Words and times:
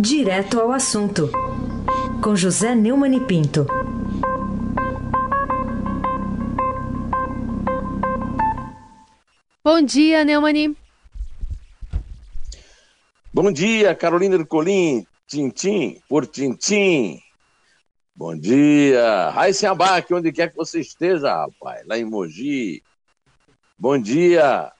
Direto 0.00 0.60
ao 0.60 0.70
assunto, 0.70 1.28
com 2.22 2.36
José 2.36 2.72
Neumann 2.72 3.16
e 3.16 3.20
Pinto. 3.20 3.66
Bom 9.64 9.82
dia, 9.82 10.24
Neumani. 10.24 10.76
Bom 13.34 13.50
dia, 13.50 13.92
Carolina 13.92 14.36
Ercolim, 14.36 15.04
Tintim 15.26 16.00
por 16.08 16.28
Tintim. 16.28 17.20
Bom 18.14 18.38
dia, 18.38 19.30
Raíssa 19.30 19.72
Abac, 19.72 20.14
onde 20.14 20.30
quer 20.30 20.50
que 20.50 20.56
você 20.56 20.78
esteja, 20.78 21.34
rapaz, 21.34 21.84
lá 21.88 21.98
em 21.98 22.04
Mogi. 22.04 22.84
Bom 23.76 23.98
dia, 23.98 24.72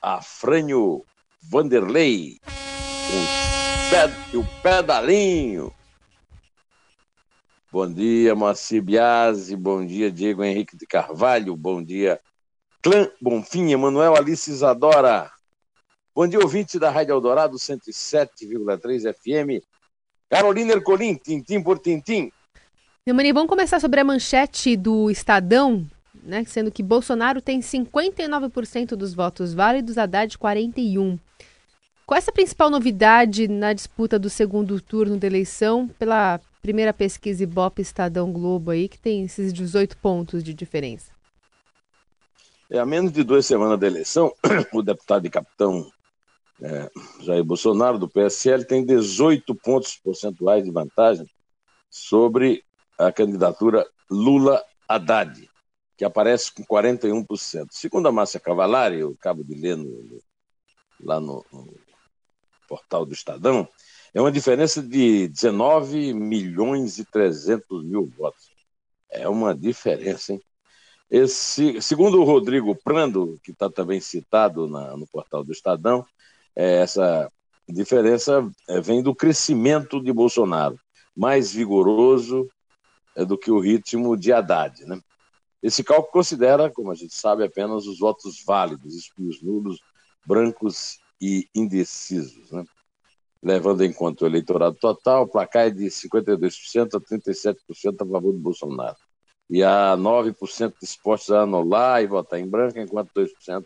Afrânio 0.00 1.04
Vanderlei, 1.42 2.38
o, 2.46 3.63
ped, 3.94 4.36
o 4.36 4.44
pedalinho. 4.60 5.72
Bom 7.70 7.92
dia, 7.92 8.34
Moacir 8.34 8.82
Biasi, 8.82 9.54
bom 9.54 9.86
dia, 9.86 10.10
Diego 10.10 10.42
Henrique 10.42 10.76
de 10.76 10.84
Carvalho, 10.84 11.56
bom 11.56 11.82
dia, 11.82 12.20
Clã 12.82 13.08
Bonfim, 13.20 13.70
Emanuel 13.70 14.16
Alice 14.16 14.50
Isadora. 14.50 15.30
Bom 16.12 16.26
dia, 16.26 16.40
ouvinte 16.40 16.78
da 16.78 16.90
Rádio 16.90 17.12
Eldorado 17.12 17.56
107,3 17.56 19.12
FM. 19.14 19.64
Carolina 20.28 20.72
Ercolim, 20.72 21.14
tintim 21.14 21.62
por 21.62 21.78
tintim. 21.78 22.32
Neumani, 23.06 23.32
vamos 23.32 23.48
começar 23.48 23.78
sobre 23.80 24.00
a 24.00 24.04
manchete 24.04 24.76
do 24.76 25.08
Estadão, 25.10 25.86
né? 26.22 26.44
Sendo 26.44 26.70
que 26.70 26.82
Bolsonaro 26.82 27.40
tem 27.40 27.60
59% 27.60 28.96
dos 28.96 29.14
votos 29.14 29.54
válidos, 29.54 29.98
Haddad 29.98 30.36
41%. 30.36 31.18
Qual 32.06 32.16
é 32.16 32.18
essa 32.18 32.32
principal 32.32 32.68
novidade 32.68 33.48
na 33.48 33.72
disputa 33.72 34.18
do 34.18 34.28
segundo 34.28 34.78
turno 34.78 35.16
da 35.16 35.26
eleição 35.26 35.88
pela 35.88 36.38
primeira 36.60 36.92
pesquisa 36.92 37.42
Ibope 37.42 37.80
Estadão 37.80 38.30
Globo 38.30 38.72
aí, 38.72 38.90
que 38.90 38.98
tem 38.98 39.24
esses 39.24 39.54
18 39.54 39.96
pontos 39.96 40.44
de 40.44 40.52
diferença? 40.52 41.12
É, 42.70 42.78
a 42.78 42.84
menos 42.84 43.10
de 43.10 43.24
duas 43.24 43.46
semanas 43.46 43.80
da 43.80 43.86
eleição, 43.86 44.34
o 44.74 44.82
deputado 44.82 45.26
e 45.26 45.30
capitão 45.30 45.90
é, 46.62 46.90
Jair 47.20 47.42
Bolsonaro, 47.42 47.98
do 47.98 48.08
PSL, 48.08 48.66
tem 48.66 48.84
18 48.84 49.54
pontos 49.54 49.96
percentuais 49.96 50.62
de 50.62 50.70
vantagem 50.70 51.26
sobre 51.88 52.62
a 52.98 53.10
candidatura 53.10 53.86
Lula-Haddad, 54.10 55.48
que 55.96 56.04
aparece 56.04 56.52
com 56.52 56.64
41%. 56.64 57.68
Segundo 57.70 58.08
a 58.08 58.12
Márcia 58.12 58.38
Cavalari, 58.38 58.98
eu 58.98 59.16
acabo 59.18 59.42
de 59.42 59.54
ler 59.54 59.76
no, 59.76 60.20
lá 61.00 61.18
no 61.18 61.44
portal 62.68 63.04
do 63.04 63.12
Estadão, 63.12 63.68
é 64.12 64.20
uma 64.20 64.30
diferença 64.30 64.82
de 64.82 65.28
19 65.28 66.14
milhões 66.14 66.98
e 66.98 67.04
300 67.04 67.84
mil 67.84 68.06
votos. 68.06 68.50
É 69.10 69.28
uma 69.28 69.54
diferença, 69.54 70.32
hein? 70.32 70.40
Esse, 71.10 71.80
segundo 71.82 72.20
o 72.20 72.24
Rodrigo 72.24 72.74
Prando, 72.74 73.38
que 73.42 73.52
está 73.52 73.70
também 73.70 74.00
citado 74.00 74.66
na, 74.66 74.96
no 74.96 75.06
portal 75.06 75.44
do 75.44 75.52
Estadão, 75.52 76.04
é, 76.56 76.80
essa 76.80 77.30
diferença 77.68 78.50
é, 78.68 78.80
vem 78.80 79.02
do 79.02 79.14
crescimento 79.14 80.02
de 80.02 80.12
Bolsonaro, 80.12 80.78
mais 81.14 81.52
vigoroso 81.52 82.48
é, 83.16 83.24
do 83.24 83.38
que 83.38 83.50
o 83.50 83.60
ritmo 83.60 84.16
de 84.16 84.32
Haddad. 84.32 84.84
Né? 84.84 85.00
Esse 85.62 85.84
cálculo 85.84 86.12
considera, 86.12 86.70
como 86.70 86.90
a 86.90 86.94
gente 86.94 87.14
sabe, 87.14 87.44
apenas 87.44 87.86
os 87.86 87.98
votos 87.98 88.42
válidos, 88.44 89.10
os 89.18 89.42
nulos, 89.42 89.80
brancos 90.26 90.98
e 91.24 91.48
indecisos. 91.54 92.50
Né? 92.50 92.64
Levando 93.42 93.82
em 93.82 93.92
conta 93.92 94.24
o 94.24 94.28
eleitorado 94.28 94.76
total, 94.76 95.22
o 95.22 95.28
placar 95.28 95.66
é 95.66 95.70
de 95.70 95.86
52% 95.86 96.94
a 96.94 97.00
37% 97.00 97.94
a 98.00 98.10
favor 98.10 98.32
de 98.32 98.38
Bolsonaro 98.38 98.96
e 99.48 99.62
há 99.62 99.96
9% 99.96 100.74
dispostos 100.80 101.30
a 101.30 101.42
anular 101.42 102.02
e 102.02 102.06
votar 102.06 102.40
em 102.40 102.48
branco, 102.48 102.78
enquanto 102.78 103.12
2% 103.12 103.64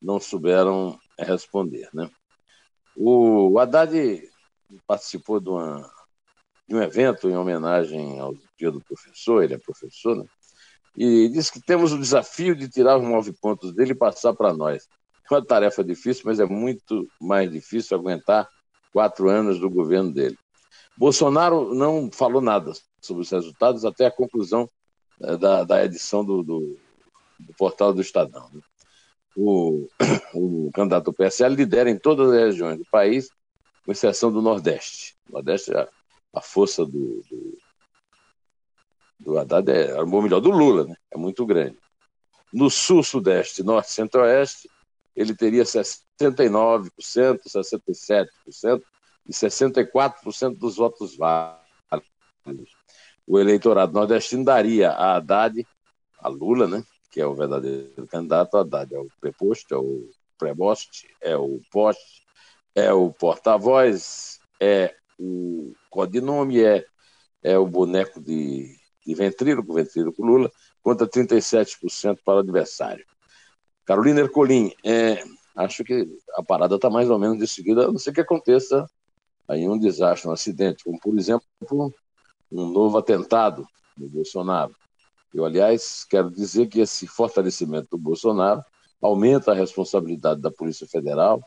não 0.00 0.18
souberam 0.18 0.98
responder. 1.18 1.88
Né? 1.94 2.10
O 2.96 3.58
Haddad 3.58 4.22
participou 4.86 5.40
de, 5.40 5.48
uma, 5.48 5.90
de, 6.68 6.74
um 6.74 6.82
evento 6.82 7.28
em 7.28 7.36
homenagem 7.36 8.18
ao 8.18 8.34
dia 8.58 8.70
do 8.70 8.80
professor, 8.80 9.42
ele 9.42 9.54
é 9.54 9.58
professor, 9.58 10.16
né? 10.16 10.24
e 10.96 11.28
disse 11.28 11.52
que 11.52 11.60
temos 11.60 11.92
o 11.92 11.98
desafio 11.98 12.54
de 12.54 12.68
tirar 12.68 12.98
os 12.98 13.04
nove 13.04 13.32
pontos 13.32 13.72
dele 13.72 13.92
e 13.92 13.96
passar 13.96 14.34
para 14.34 14.52
nós. 14.52 14.86
É 15.30 15.34
uma 15.34 15.44
tarefa 15.44 15.82
difícil, 15.82 16.24
mas 16.26 16.40
é 16.40 16.44
muito 16.44 17.08
mais 17.20 17.50
difícil 17.50 17.96
aguentar 17.96 18.48
quatro 18.92 19.28
anos 19.28 19.58
do 19.58 19.70
governo 19.70 20.12
dele. 20.12 20.36
Bolsonaro 20.96 21.74
não 21.74 22.10
falou 22.12 22.42
nada 22.42 22.72
sobre 23.00 23.22
os 23.22 23.30
resultados 23.30 23.84
até 23.84 24.06
a 24.06 24.10
conclusão 24.10 24.68
é, 25.20 25.36
da, 25.36 25.64
da 25.64 25.84
edição 25.84 26.24
do, 26.24 26.42
do, 26.42 26.78
do, 27.40 27.54
portal 27.54 27.92
do 27.92 28.00
Estadão. 28.00 28.48
Né? 28.52 28.60
O, 29.34 29.88
o 30.34 30.70
candidato 30.72 31.06
do 31.06 31.12
PSL 31.12 31.54
lidera 31.54 31.90
em 31.90 31.98
todas 31.98 32.30
as 32.30 32.38
regiões 32.38 32.78
do 32.78 32.84
país, 32.90 33.30
com 33.84 33.92
exceção 33.92 34.30
do 34.30 34.42
Nordeste. 34.42 35.16
O 35.28 35.32
Nordeste 35.32 35.74
é 35.74 35.88
a 36.34 36.40
força 36.40 36.84
do, 36.84 37.22
do, 37.30 37.58
do 39.18 39.38
Haddad, 39.38 39.70
é, 39.70 40.00
ou 40.00 40.22
melhor, 40.22 40.40
do 40.40 40.50
Lula, 40.50 40.84
né? 40.84 40.94
é 41.10 41.18
muito 41.18 41.44
grande. 41.46 41.78
No 42.52 42.70
Sul, 42.70 43.02
Sudeste, 43.02 43.62
Norte 43.62 43.88
e 43.88 43.92
Centro-Oeste, 43.92 44.68
ele 45.14 45.34
teria 45.34 45.64
69%, 45.64 46.90
67% 47.46 48.82
e 49.26 49.32
64% 49.32 50.56
dos 50.56 50.76
votos 50.76 51.16
válidos 51.16 51.62
o 53.26 53.38
eleitorado 53.38 53.92
nordestino 53.92 54.44
daria 54.44 54.90
a 54.90 55.16
Haddad, 55.16 55.66
a 56.18 56.28
Lula, 56.28 56.66
né, 56.66 56.84
que 57.10 57.20
é 57.20 57.26
o 57.26 57.34
verdadeiro 57.34 58.06
candidato, 58.06 58.56
a 58.56 58.60
Haddad 58.60 58.94
é 58.94 58.98
o 58.98 59.08
preposto, 59.20 59.74
é 59.74 59.78
o 59.78 60.10
preboste, 60.38 61.08
é 61.20 61.36
o 61.36 61.60
poste, 61.70 62.22
é 62.74 62.92
o 62.92 63.12
porta-voz, 63.12 64.40
é 64.60 64.94
o 65.18 65.72
codinome, 65.90 66.62
é, 66.62 66.84
é 67.42 67.58
o 67.58 67.66
boneco 67.66 68.20
de, 68.20 68.76
de 69.06 69.14
ventríloco, 69.14 69.74
ventríloco 69.74 70.24
Lula, 70.24 70.50
contra 70.82 71.06
37% 71.06 72.18
para 72.24 72.36
o 72.36 72.38
adversário. 72.38 73.04
Carolina 73.84 74.20
Ercolim, 74.20 74.72
é, 74.84 75.24
acho 75.56 75.84
que 75.84 76.08
a 76.36 76.42
parada 76.42 76.76
está 76.76 76.88
mais 76.88 77.10
ou 77.10 77.18
menos 77.18 77.38
decidida, 77.38 77.84
a 77.84 77.92
não 77.92 77.98
ser 77.98 78.12
que 78.12 78.20
aconteça 78.20 78.86
aí 79.48 79.68
um 79.68 79.78
desastre, 79.78 80.28
um 80.28 80.32
acidente, 80.32 80.84
como 80.84 80.98
por 80.98 81.18
exemplo 81.18 81.44
um 82.50 82.68
novo 82.68 82.98
atentado 82.98 83.66
do 83.96 84.08
Bolsonaro. 84.08 84.74
Eu, 85.34 85.44
aliás, 85.44 86.04
quero 86.04 86.30
dizer 86.30 86.66
que 86.68 86.80
esse 86.80 87.06
fortalecimento 87.06 87.88
do 87.90 87.98
Bolsonaro 87.98 88.62
aumenta 89.00 89.52
a 89.52 89.54
responsabilidade 89.54 90.40
da 90.40 90.50
Polícia 90.50 90.86
Federal 90.86 91.42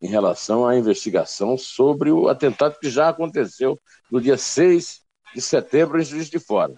em 0.00 0.08
relação 0.08 0.66
à 0.66 0.76
investigação 0.76 1.56
sobre 1.58 2.10
o 2.10 2.28
atentado 2.28 2.78
que 2.78 2.88
já 2.88 3.08
aconteceu 3.08 3.80
no 4.10 4.20
dia 4.20 4.36
6 4.36 5.00
de 5.34 5.40
setembro 5.40 6.00
em 6.00 6.04
Juiz 6.04 6.30
de 6.30 6.38
Fora. 6.38 6.74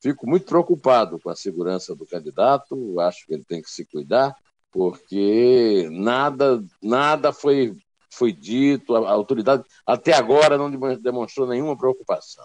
Fico 0.00 0.26
muito 0.28 0.46
preocupado 0.46 1.18
com 1.18 1.30
a 1.30 1.36
segurança 1.36 1.94
do 1.94 2.06
candidato, 2.06 3.00
acho 3.00 3.26
que 3.26 3.34
ele 3.34 3.44
tem 3.44 3.62
que 3.62 3.70
se 3.70 3.84
cuidar, 3.84 4.34
porque 4.70 5.88
nada, 5.90 6.62
nada 6.82 7.32
foi, 7.32 7.74
foi 8.10 8.32
dito, 8.32 8.94
a 8.94 9.10
autoridade 9.10 9.64
até 9.86 10.12
agora 10.12 10.58
não 10.58 10.70
demonstrou 10.98 11.46
nenhuma 11.46 11.76
preocupação. 11.76 12.44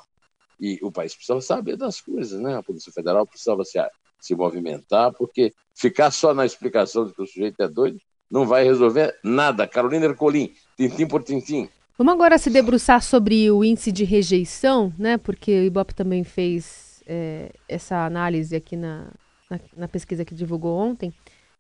E 0.60 0.80
o 0.82 0.92
país 0.92 1.14
precisava 1.14 1.42
saber 1.42 1.76
das 1.76 2.00
coisas, 2.00 2.40
né? 2.40 2.56
A 2.56 2.64
Polícia 2.64 2.92
Federal 2.92 3.26
precisava 3.26 3.66
se, 3.66 3.80
se 4.20 4.36
movimentar, 4.36 5.12
porque 5.12 5.54
ficar 5.74 6.12
só 6.12 6.34
na 6.34 6.46
explicação 6.46 7.06
de 7.06 7.14
que 7.14 7.22
o 7.22 7.28
sujeito 7.28 7.62
é 7.62 7.68
doido 7.68 8.00
não 8.30 8.46
vai 8.46 8.64
resolver 8.64 9.14
nada. 9.24 9.68
Carolina 9.68 10.06
Ercolim, 10.06 10.54
tintim 10.78 11.06
por 11.06 11.22
tintim. 11.22 11.68
Vamos 11.98 12.14
agora 12.14 12.38
se 12.38 12.50
debruçar 12.50 13.04
sobre 13.04 13.52
o 13.52 13.64
índice 13.64 13.92
de 13.92 14.04
rejeição, 14.04 14.94
né? 14.98 15.18
Porque 15.18 15.52
o 15.52 15.64
Ibope 15.66 15.94
também 15.94 16.24
fez 16.24 16.91
é, 17.06 17.52
essa 17.68 18.06
análise 18.06 18.56
aqui 18.56 18.76
na, 18.76 19.08
na, 19.50 19.60
na, 19.76 19.88
pesquisa 19.88 20.26
que 20.26 20.36
divulgou 20.36 20.78
ontem. 20.78 21.14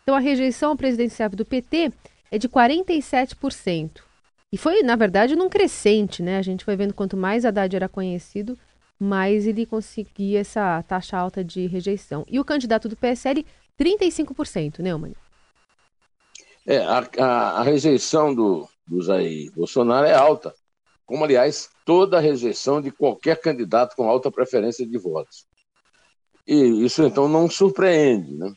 Então, 0.03 0.15
a 0.15 0.19
rejeição 0.19 0.75
presidenciável 0.75 1.37
do 1.37 1.45
PT 1.45 1.91
é 2.31 2.37
de 2.37 2.47
47%. 2.49 4.01
E 4.51 4.57
foi, 4.57 4.81
na 4.83 4.95
verdade, 4.95 5.35
num 5.35 5.49
crescente, 5.49 6.21
né? 6.21 6.37
A 6.37 6.41
gente 6.41 6.65
foi 6.65 6.75
vendo 6.75 6.93
quanto 6.93 7.15
mais 7.15 7.45
Haddad 7.45 7.75
era 7.75 7.87
conhecido, 7.87 8.57
mas 8.99 9.47
ele 9.47 9.65
conseguia 9.65 10.41
essa 10.41 10.83
taxa 10.83 11.17
alta 11.17 11.43
de 11.43 11.65
rejeição. 11.67 12.25
E 12.27 12.39
o 12.39 12.45
candidato 12.45 12.89
do 12.89 12.97
PSL, 12.97 13.45
35%, 13.79 14.79
né, 14.79 14.95
Mani? 14.95 15.15
É, 16.67 16.77
a, 16.77 17.07
a, 17.17 17.59
a, 17.59 17.63
rejeição 17.63 18.35
do, 18.35 18.67
do 18.85 19.01
Jair 19.01 19.51
Bolsonaro 19.53 20.05
é 20.05 20.13
alta, 20.13 20.53
como, 21.11 21.25
aliás, 21.25 21.69
toda 21.85 22.17
a 22.17 22.21
rejeição 22.21 22.81
de 22.81 22.89
qualquer 22.89 23.41
candidato 23.41 23.97
com 23.97 24.09
alta 24.09 24.31
preferência 24.31 24.87
de 24.87 24.97
votos. 24.97 25.45
E 26.47 26.85
isso, 26.85 27.03
então, 27.03 27.27
não 27.27 27.49
surpreende, 27.49 28.33
né? 28.33 28.53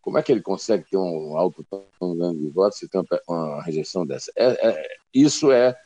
Como 0.00 0.16
é 0.16 0.22
que 0.22 0.30
ele 0.30 0.40
consegue 0.40 0.88
ter 0.88 0.96
um 0.96 1.36
alto 1.36 1.66
grande 2.00 2.38
de 2.38 2.48
votos 2.50 2.78
se 2.78 2.88
tem 2.88 3.02
uma, 3.28 3.60
rejeição 3.60 4.06
dessa? 4.06 4.30
É, 4.36 4.68
é, 4.68 4.96
isso 5.12 5.50
é 5.50 5.76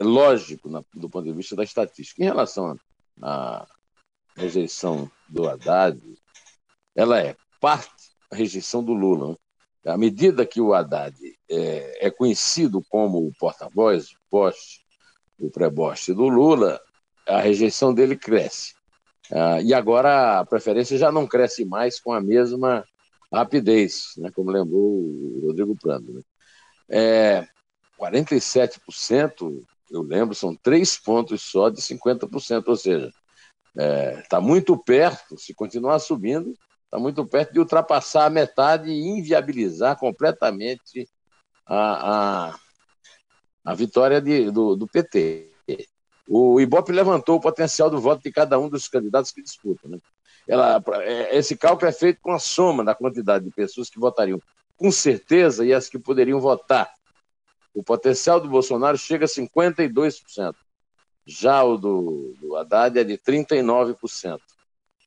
lógico 0.00 0.70
na, 0.70 0.80
do 0.94 1.10
ponto 1.10 1.24
de 1.24 1.32
vista 1.32 1.56
da 1.56 1.64
estatística. 1.64 2.22
Em 2.22 2.26
relação 2.26 2.78
à 3.20 3.66
rejeição 4.36 5.10
do 5.28 5.48
Haddad, 5.48 6.00
ela 6.94 7.20
é 7.20 7.36
parte 7.60 8.12
da 8.30 8.36
rejeição 8.36 8.82
do 8.82 8.92
Lula. 8.92 9.30
Né? 9.84 9.92
À 9.92 9.98
medida 9.98 10.46
que 10.46 10.60
o 10.60 10.72
Haddad 10.72 11.16
é, 11.50 12.06
é 12.06 12.10
conhecido 12.12 12.80
como 12.88 13.18
o 13.18 13.32
porta-voz, 13.40 14.14
poste, 14.30 14.88
o 15.40 15.50
pré-boste 15.50 16.12
do 16.12 16.28
Lula, 16.28 16.80
a 17.26 17.40
rejeição 17.40 17.94
dele 17.94 18.16
cresce. 18.16 18.74
Ah, 19.32 19.60
e 19.60 19.72
agora 19.72 20.40
a 20.40 20.44
preferência 20.44 20.98
já 20.98 21.10
não 21.10 21.26
cresce 21.26 21.64
mais 21.64 22.00
com 22.00 22.12
a 22.12 22.20
mesma 22.20 22.84
rapidez, 23.32 24.12
né, 24.16 24.30
como 24.34 24.50
lembrou 24.50 24.82
o 24.82 25.40
Rodrigo 25.46 25.76
Prando. 25.80 26.12
Né? 26.12 26.22
É, 26.88 27.48
47%, 27.98 29.62
eu 29.90 30.02
lembro, 30.02 30.34
são 30.34 30.56
três 30.56 30.98
pontos 30.98 31.42
só 31.42 31.68
de 31.68 31.80
50%, 31.80 32.64
ou 32.66 32.76
seja, 32.76 33.06
está 33.06 33.82
é, 33.82 34.22
tá 34.28 34.40
muito 34.40 34.76
perto, 34.76 35.38
se 35.38 35.54
continuar 35.54 36.00
subindo, 36.00 36.52
está 36.84 36.98
muito 36.98 37.24
perto 37.24 37.52
de 37.52 37.60
ultrapassar 37.60 38.26
a 38.26 38.30
metade 38.30 38.90
e 38.90 39.18
inviabilizar 39.18 39.96
completamente 39.96 41.08
a, 41.64 42.48
a, 42.48 42.58
a 43.64 43.74
vitória 43.74 44.20
de, 44.20 44.50
do, 44.50 44.76
do 44.76 44.86
PT. 44.86 45.50
O 46.28 46.60
Ibope 46.60 46.92
levantou 46.92 47.36
o 47.36 47.40
potencial 47.40 47.90
do 47.90 48.00
voto 48.00 48.22
de 48.22 48.30
cada 48.30 48.58
um 48.58 48.68
dos 48.68 48.86
candidatos 48.86 49.32
que 49.32 49.42
disputam. 49.42 49.90
Né? 49.90 49.98
Ela, 50.46 50.82
é, 51.02 51.36
esse 51.36 51.56
cálculo 51.56 51.88
é 51.88 51.92
feito 51.92 52.20
com 52.20 52.32
a 52.32 52.38
soma 52.38 52.84
da 52.84 52.94
quantidade 52.94 53.44
de 53.44 53.50
pessoas 53.50 53.90
que 53.90 53.98
votariam 53.98 54.40
com 54.76 54.90
certeza 54.90 55.64
e 55.66 55.74
as 55.74 55.88
que 55.88 55.98
poderiam 55.98 56.40
votar. 56.40 56.90
O 57.74 57.82
potencial 57.82 58.40
do 58.40 58.48
Bolsonaro 58.48 58.96
chega 58.96 59.24
a 59.24 59.28
52%. 59.28 60.54
Já 61.26 61.62
o 61.62 61.76
do, 61.76 62.34
do 62.40 62.56
Haddad 62.56 62.98
é 62.98 63.04
de 63.04 63.18
39%. 63.18 64.40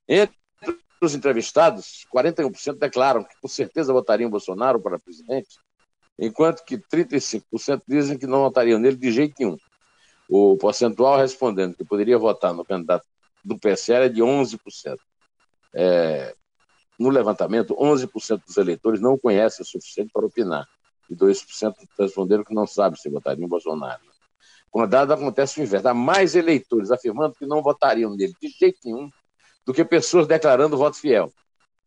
Entre 0.07 0.35
os 1.01 1.15
entrevistados, 1.15 2.05
41% 2.13 2.77
declaram 2.77 3.23
que 3.23 3.35
com 3.41 3.47
certeza 3.47 3.91
votariam 3.91 4.29
Bolsonaro 4.29 4.79
para 4.79 4.99
presidente, 4.99 5.57
enquanto 6.17 6.63
que 6.63 6.77
35% 6.77 7.81
dizem 7.87 8.17
que 8.17 8.27
não 8.27 8.43
votariam 8.43 8.79
nele 8.79 8.95
de 8.95 9.11
jeito 9.11 9.35
nenhum. 9.39 9.57
O 10.29 10.57
percentual 10.57 11.17
respondendo 11.17 11.75
que 11.75 11.83
poderia 11.83 12.17
votar 12.17 12.53
no 12.53 12.63
candidato 12.63 13.05
do 13.43 13.57
PSL 13.59 14.05
é 14.05 14.09
de 14.09 14.21
11%. 14.21 14.97
É, 15.73 16.35
no 16.97 17.09
levantamento, 17.09 17.75
11% 17.75 18.45
dos 18.45 18.57
eleitores 18.57 19.01
não 19.01 19.17
conhecem 19.17 19.63
o 19.63 19.65
suficiente 19.67 20.11
para 20.13 20.25
opinar. 20.25 20.67
E 21.09 21.15
2% 21.15 21.73
responderam 21.99 22.43
que 22.43 22.53
não 22.53 22.65
sabem 22.65 22.99
se 22.99 23.09
votariam 23.09 23.45
em 23.45 23.49
Bolsonaro. 23.49 24.01
Com 24.71 24.81
a 24.81 24.85
dada 24.85 25.13
acontece 25.13 25.59
o 25.59 25.63
inverso. 25.63 25.87
Há 25.87 25.93
mais 25.93 26.35
eleitores 26.35 26.89
afirmando 26.89 27.35
que 27.35 27.45
não 27.45 27.61
votariam 27.61 28.15
nele 28.15 28.33
de 28.41 28.47
jeito 28.47 28.79
nenhum 28.83 29.09
do 29.65 29.73
que 29.73 29.83
pessoas 29.83 30.25
declarando 30.25 30.77
voto 30.77 30.97
fiel. 30.97 31.31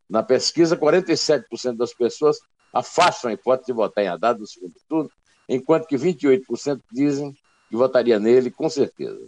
Na 0.08 0.22
pesquisa, 0.22 0.76
47% 0.76 1.76
das 1.76 1.92
pessoas 1.92 2.38
afastam 2.78 3.30
a 3.30 3.34
hipótese 3.34 3.66
de 3.66 3.72
votar 3.72 4.04
em 4.04 4.08
Haddad 4.08 4.38
no 4.38 4.46
segundo 4.46 4.74
turno, 4.88 5.10
enquanto 5.48 5.86
que 5.86 5.96
28% 5.96 6.80
dizem 6.92 7.32
que 7.68 7.76
votaria 7.76 8.18
nele, 8.18 8.50
com 8.50 8.68
certeza. 8.68 9.26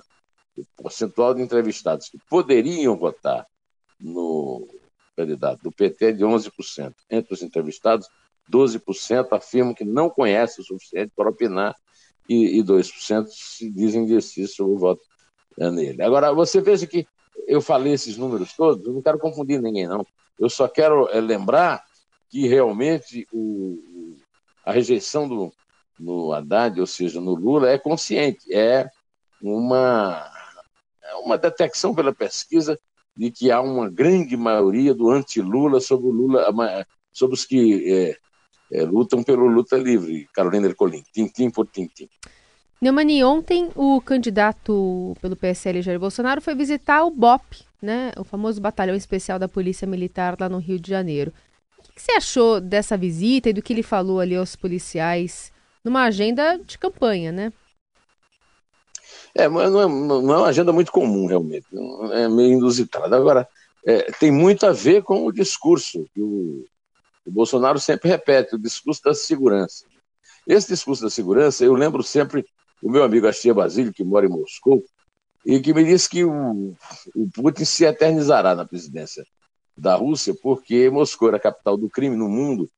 O 0.56 0.82
percentual 0.82 1.34
de 1.34 1.42
entrevistados 1.42 2.08
que 2.08 2.18
poderiam 2.28 2.96
votar 2.96 3.46
no 4.00 4.66
candidato 5.16 5.62
do 5.62 5.72
PT 5.72 6.06
é 6.06 6.12
de 6.12 6.24
11%. 6.24 6.94
Entre 7.10 7.34
os 7.34 7.42
entrevistados, 7.42 8.08
12% 8.50 9.28
afirmam 9.32 9.74
que 9.74 9.84
não 9.84 10.08
conhecem 10.08 10.62
o 10.62 10.66
suficiente 10.66 11.12
para 11.14 11.28
opinar 11.28 11.76
e, 12.28 12.58
e 12.58 12.62
2% 12.62 13.26
se 13.28 13.70
dizem 13.70 14.04
indecisos 14.04 14.54
sobre 14.54 14.74
o 14.74 14.78
voto 14.78 15.02
nele. 15.56 16.02
Agora, 16.02 16.32
você 16.32 16.60
veja 16.60 16.86
que 16.86 17.06
eu 17.46 17.60
falei 17.60 17.92
esses 17.92 18.16
números 18.16 18.52
todos, 18.52 18.92
não 18.92 19.02
quero 19.02 19.18
confundir 19.18 19.60
ninguém, 19.60 19.86
não. 19.86 20.06
Eu 20.38 20.48
só 20.48 20.68
quero 20.68 21.08
é, 21.08 21.20
lembrar 21.20 21.84
que 22.28 22.46
realmente 22.46 23.26
o, 23.32 24.16
a 24.64 24.72
rejeição 24.72 25.28
do, 25.28 25.52
no 25.98 26.32
Haddad, 26.32 26.80
ou 26.80 26.86
seja, 26.86 27.20
no 27.20 27.34
Lula, 27.34 27.70
é 27.70 27.78
consciente, 27.78 28.52
é 28.52 28.88
uma, 29.42 30.30
é 31.02 31.14
uma 31.16 31.38
detecção 31.38 31.94
pela 31.94 32.12
pesquisa 32.12 32.78
de 33.16 33.30
que 33.30 33.50
há 33.50 33.60
uma 33.60 33.90
grande 33.90 34.36
maioria 34.36 34.94
do 34.94 35.10
anti-Lula 35.10 35.80
sobre 35.80 36.08
Lula, 36.08 36.46
sobre 37.12 37.34
os 37.34 37.44
que 37.44 37.92
é, 37.92 38.16
é, 38.72 38.84
lutam 38.84 39.22
pelo 39.22 39.46
luta 39.46 39.76
livre. 39.76 40.28
Carolina 40.32 40.68
Ercolim, 40.68 41.02
tintim 41.12 41.50
por 41.50 41.66
tintim. 41.66 42.08
Neumani, 42.80 43.24
ontem 43.24 43.70
o 43.74 44.00
candidato 44.00 45.16
pelo 45.20 45.34
PSL 45.34 45.82
Jair 45.82 45.98
Bolsonaro 45.98 46.40
foi 46.40 46.54
visitar 46.54 47.04
o 47.04 47.10
BOP, 47.10 47.64
né, 47.82 48.12
o 48.16 48.22
famoso 48.22 48.60
batalhão 48.60 48.94
especial 48.94 49.36
da 49.36 49.48
Polícia 49.48 49.86
Militar 49.86 50.36
lá 50.38 50.48
no 50.48 50.58
Rio 50.58 50.78
de 50.78 50.88
Janeiro. 50.88 51.32
Que 51.98 52.04
você 52.04 52.12
achou 52.12 52.60
dessa 52.60 52.96
visita 52.96 53.50
e 53.50 53.52
do 53.52 53.60
que 53.60 53.72
ele 53.72 53.82
falou 53.82 54.20
ali 54.20 54.36
aos 54.36 54.54
policiais 54.54 55.52
numa 55.84 56.04
agenda 56.04 56.56
de 56.64 56.78
campanha, 56.78 57.32
né? 57.32 57.52
É, 59.34 59.48
não 59.48 59.60
é, 59.60 59.88
não 59.88 60.32
é 60.32 60.36
uma 60.36 60.46
agenda 60.46 60.72
muito 60.72 60.92
comum, 60.92 61.26
realmente. 61.26 61.66
É 62.12 62.28
meio 62.28 62.52
inusitada. 62.52 63.16
Agora, 63.16 63.48
é, 63.84 64.12
tem 64.12 64.30
muito 64.30 64.64
a 64.64 64.70
ver 64.70 65.02
com 65.02 65.26
o 65.26 65.32
discurso 65.32 66.08
que 66.14 66.22
o, 66.22 66.64
o 67.26 67.32
Bolsonaro 67.32 67.80
sempre 67.80 68.08
repete, 68.08 68.54
o 68.54 68.60
discurso 68.60 69.02
da 69.02 69.12
segurança. 69.12 69.84
Esse 70.46 70.68
discurso 70.68 71.02
da 71.02 71.10
segurança, 71.10 71.64
eu 71.64 71.74
lembro 71.74 72.04
sempre 72.04 72.46
o 72.80 72.88
meu 72.88 73.02
amigo 73.02 73.26
Astia 73.26 73.52
Basílio, 73.52 73.92
que 73.92 74.04
mora 74.04 74.24
em 74.24 74.30
Moscou, 74.30 74.84
e 75.44 75.58
que 75.58 75.74
me 75.74 75.82
disse 75.84 76.08
que 76.08 76.24
o, 76.24 76.76
o 77.16 77.28
Putin 77.34 77.64
se 77.64 77.84
eternizará 77.84 78.54
na 78.54 78.64
presidência 78.64 79.26
da 79.78 79.94
Rússia, 79.94 80.34
porque 80.42 80.90
Moscou 80.90 81.28
era 81.28 81.36
a 81.36 81.40
capital 81.40 81.76
do 81.76 81.88
crime 81.88 82.16
no 82.16 82.28
mundo 82.28 82.68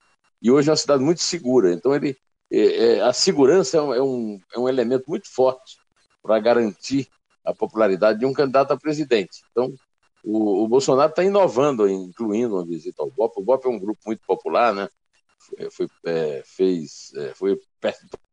e 0.41 0.51
hoje 0.51 0.69
é 0.69 0.73
uma 0.73 0.77
cidade 0.77 1.03
muito 1.03 1.23
segura. 1.23 1.73
Então 1.73 1.95
ele 1.95 2.17
é, 2.51 2.97
é, 2.97 3.01
a 3.01 3.13
segurança 3.13 3.79
é 3.79 3.83
um, 3.83 3.95
é 3.95 4.59
um, 4.59 4.69
é 4.69 4.73
elemento 4.73 5.05
muito 5.09 5.29
forte 5.33 5.79
para 6.23 6.39
garantir 6.39 7.09
a 7.45 7.55
popularidade 7.55 8.19
de 8.19 8.27
um 8.27 8.33
candidato 8.33 8.73
a 8.73 8.77
presidente. 8.77 9.43
Então, 9.51 9.73
o, 10.23 10.65
o 10.65 10.69
Bolsonaro 10.69 11.11
está 11.11 11.25
inovando, 11.25 11.89
incluindo 11.89 12.57
uma 12.57 12.67
visita 12.67 13.03
ao 13.03 13.11
BOP. 13.11 13.39
O 13.39 13.43
BOP 13.43 13.65
é 13.65 13.69
um 13.69 13.79
grupo 13.79 14.01
muito 14.05 14.23
popular, 14.27 14.75
né? 14.75 14.89
Foi, 15.39 15.71
foi 15.71 15.89
é, 16.05 16.43
fez, 16.45 17.13
é, 17.17 17.33
foi 17.35 17.59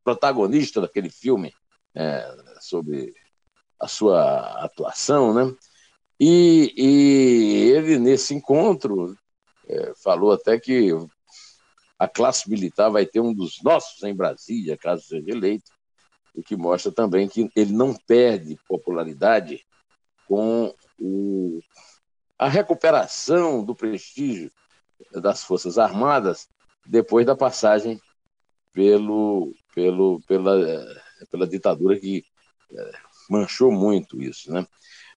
protagonista 0.04 0.82
daquele 0.82 1.10
filme 1.10 1.54
é, 1.96 2.36
sobre 2.60 3.14
a 3.80 3.88
sua 3.88 4.64
atuação, 4.64 5.34
né? 5.34 5.56
E, 6.20 6.74
e 6.76 7.72
ele, 7.72 8.00
nesse 8.00 8.34
encontro, 8.34 9.16
é, 9.68 9.94
falou 10.04 10.32
até 10.32 10.60
que 10.60 10.90
a 12.00 12.08
classe 12.08 12.50
militar 12.50 12.90
vai 12.90 13.06
ter 13.06 13.20
um 13.20 13.34
dos 13.34 13.62
nossos 13.64 14.02
em 14.04 14.16
Brasília, 14.16 14.78
caso 14.78 15.04
seja 15.04 15.30
eleito, 15.30 15.72
o 16.36 16.44
que 16.44 16.56
mostra 16.56 16.92
também 16.92 17.28
que 17.28 17.50
ele 17.56 17.74
não 17.74 17.96
perde 17.96 18.60
popularidade 18.68 19.66
com 20.28 20.74
o, 21.00 21.60
a 22.38 22.48
recuperação 22.48 23.64
do 23.64 23.76
prestígio 23.76 24.52
das 25.12 25.44
Forças 25.44 25.78
Armadas 25.78 26.48
depois 26.86 27.26
da 27.26 27.36
passagem 27.36 28.00
pelo, 28.72 29.54
pelo, 29.74 30.22
pela, 30.28 30.56
pela 31.32 31.48
ditadura 31.48 32.00
que 32.00 32.24
é, 32.72 32.92
manchou 33.30 33.72
muito 33.72 34.22
isso. 34.22 34.52
Né? 34.52 34.66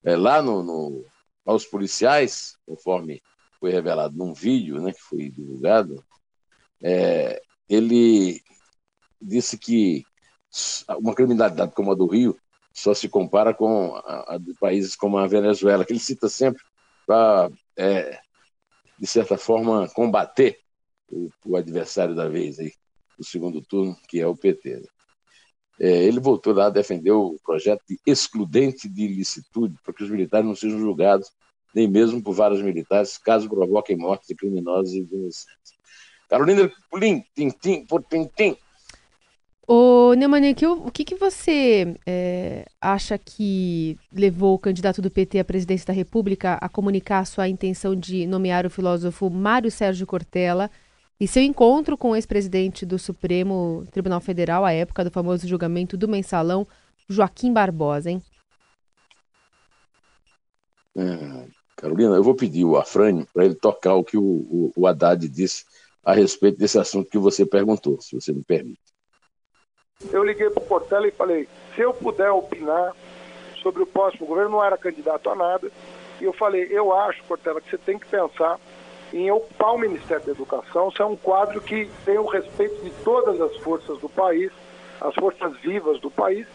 É, 0.04 0.16
lá 0.16 0.40
no, 0.40 0.62
no, 0.62 1.04
aos 1.44 1.64
policiais, 1.64 2.56
conforme 2.66 3.22
foi 3.58 3.70
revelado 3.70 4.16
num 4.16 4.32
vídeo 4.32 4.80
né, 4.80 4.92
que 4.92 5.00
foi 5.00 5.28
divulgado, 5.30 6.02
é, 6.82 7.42
ele 7.68 8.42
disse 9.20 9.58
que 9.58 10.04
uma 10.98 11.14
criminalidade 11.14 11.72
como 11.72 11.92
a 11.92 11.94
do 11.94 12.06
Rio 12.06 12.36
só 12.72 12.94
se 12.94 13.08
compara 13.08 13.52
com 13.52 13.94
a, 13.96 14.34
a 14.34 14.38
de 14.38 14.54
países 14.54 14.96
como 14.96 15.18
a 15.18 15.26
Venezuela, 15.26 15.84
que 15.84 15.92
ele 15.92 16.00
cita 16.00 16.28
sempre 16.28 16.62
para, 17.06 17.50
é, 17.76 18.18
de 18.98 19.06
certa 19.06 19.36
forma, 19.36 19.88
combater 19.90 20.58
o, 21.08 21.28
o, 21.44 21.56
adversário 21.56 22.14
da 22.14 22.28
vez 22.28 22.58
aí, 22.58 22.72
do 23.18 23.24
segundo 23.24 23.60
turno, 23.60 23.96
que 24.08 24.20
é 24.20 24.26
o 24.26 24.36
PT. 24.36 24.76
Né? 24.76 24.86
É, 25.80 26.04
ele 26.04 26.20
voltou 26.20 26.52
lá 26.52 26.66
a 26.66 26.70
defender 26.70 27.10
o 27.10 27.38
projeto 27.42 27.82
de 27.88 27.98
excludente 28.04 28.86
de 28.86 29.02
ilicitude, 29.02 29.74
para 29.82 29.94
que 29.94 30.04
os 30.04 30.10
militares 30.10 30.46
não 30.46 30.54
sejam 30.54 30.78
julgados, 30.78 31.32
nem 31.74 31.88
mesmo 31.88 32.22
por 32.22 32.34
vários 32.34 32.60
militares, 32.60 33.16
caso 33.16 33.48
provoquem 33.48 33.96
mortes 33.96 34.28
de 34.28 34.34
criminosos 34.34 34.92
e 34.92 34.98
inocentes. 34.98 35.72
Carolina 36.28 36.70
tintim 37.34 37.86
por 37.86 38.04
tintim. 38.04 38.56
Ô, 39.66 40.14
Neumann, 40.14 40.52
o 40.84 40.90
que, 40.90 41.04
que 41.04 41.14
você 41.14 41.96
é, 42.04 42.66
acha 42.80 43.16
que 43.16 43.96
levou 44.12 44.56
o 44.56 44.58
candidato 44.58 45.00
do 45.00 45.10
PT 45.10 45.38
à 45.38 45.44
presidência 45.44 45.86
da 45.86 45.92
República 45.92 46.58
a 46.60 46.68
comunicar 46.68 47.24
sua 47.24 47.48
intenção 47.48 47.94
de 47.94 48.26
nomear 48.26 48.66
o 48.66 48.70
filósofo 48.70 49.30
Mário 49.30 49.70
Sérgio 49.70 50.06
Cortella 50.06 50.68
e 51.20 51.28
seu 51.28 51.42
encontro 51.42 51.98
com 51.98 52.12
o 52.12 52.16
ex-presidente 52.16 52.86
do 52.86 52.98
Supremo 52.98 53.86
Tribunal 53.92 54.22
Federal 54.22 54.64
à 54.64 54.72
época 54.72 55.04
do 55.04 55.10
famoso 55.10 55.46
julgamento 55.46 55.94
do 55.96 56.08
mensalão 56.08 56.66
Joaquim 57.06 57.52
Barbosa, 57.52 58.10
hein? 58.10 58.22
É, 60.96 61.46
Carolina, 61.76 62.16
eu 62.16 62.22
vou 62.22 62.34
pedir 62.34 62.64
o 62.64 62.76
Afrânio 62.76 63.26
para 63.34 63.44
ele 63.44 63.54
tocar 63.54 63.94
o 63.94 64.04
que 64.04 64.16
o, 64.16 64.22
o, 64.22 64.72
o 64.74 64.86
Haddad 64.86 65.28
disse 65.28 65.66
a 66.02 66.14
respeito 66.14 66.58
desse 66.58 66.78
assunto 66.78 67.10
que 67.10 67.18
você 67.18 67.44
perguntou, 67.44 68.00
se 68.00 68.14
você 68.18 68.32
me 68.32 68.42
permite. 68.42 68.80
Eu 70.10 70.24
liguei 70.24 70.48
para 70.48 70.62
o 70.62 70.66
Portela 70.66 71.06
e 71.06 71.10
falei: 71.10 71.46
se 71.74 71.82
eu 71.82 71.92
puder 71.92 72.30
opinar 72.30 72.96
sobre 73.62 73.82
o 73.82 73.86
próximo 73.86 74.26
governo, 74.26 74.52
não 74.52 74.64
era 74.64 74.78
candidato 74.78 75.28
a 75.28 75.34
nada, 75.34 75.70
e 76.18 76.24
eu 76.24 76.32
falei: 76.32 76.66
eu 76.70 76.94
acho, 76.94 77.22
Portela, 77.24 77.60
que 77.60 77.68
você 77.68 77.76
tem 77.76 77.98
que 77.98 78.06
pensar 78.06 78.58
em 79.12 79.30
ocupar 79.30 79.74
o 79.74 79.78
Ministério 79.78 80.24
da 80.24 80.32
Educação. 80.32 80.88
Isso 80.88 81.02
é 81.02 81.06
um 81.06 81.16
quadro 81.16 81.60
que 81.60 81.90
tem 82.04 82.18
o 82.18 82.26
respeito 82.26 82.82
de 82.82 82.90
todas 83.02 83.40
as 83.40 83.56
forças 83.58 83.98
do 83.98 84.08
país, 84.08 84.50
as 85.00 85.14
forças 85.14 85.56
vivas 85.58 86.00
do 86.00 86.10
país, 86.10 86.46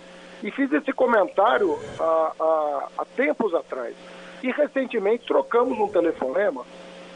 e 0.44 0.52
fiz 0.52 0.72
esse 0.72 0.92
comentário 0.94 1.78
há, 2.00 2.32
há, 2.40 2.88
há 3.00 3.06
tempos 3.16 3.54
atrás. 3.54 3.96
E 4.44 4.52
recentemente 4.52 5.26
trocamos 5.26 5.78
um 5.80 5.88
telefonema, 5.88 6.64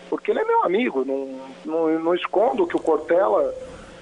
porque 0.10 0.32
ele 0.32 0.40
é 0.40 0.46
meu 0.46 0.64
amigo, 0.64 1.06
não, 1.06 1.40
não, 1.66 2.00
não 2.00 2.16
escondo 2.16 2.66
que 2.66 2.76
o 2.76 2.80
Cortella 2.80 3.54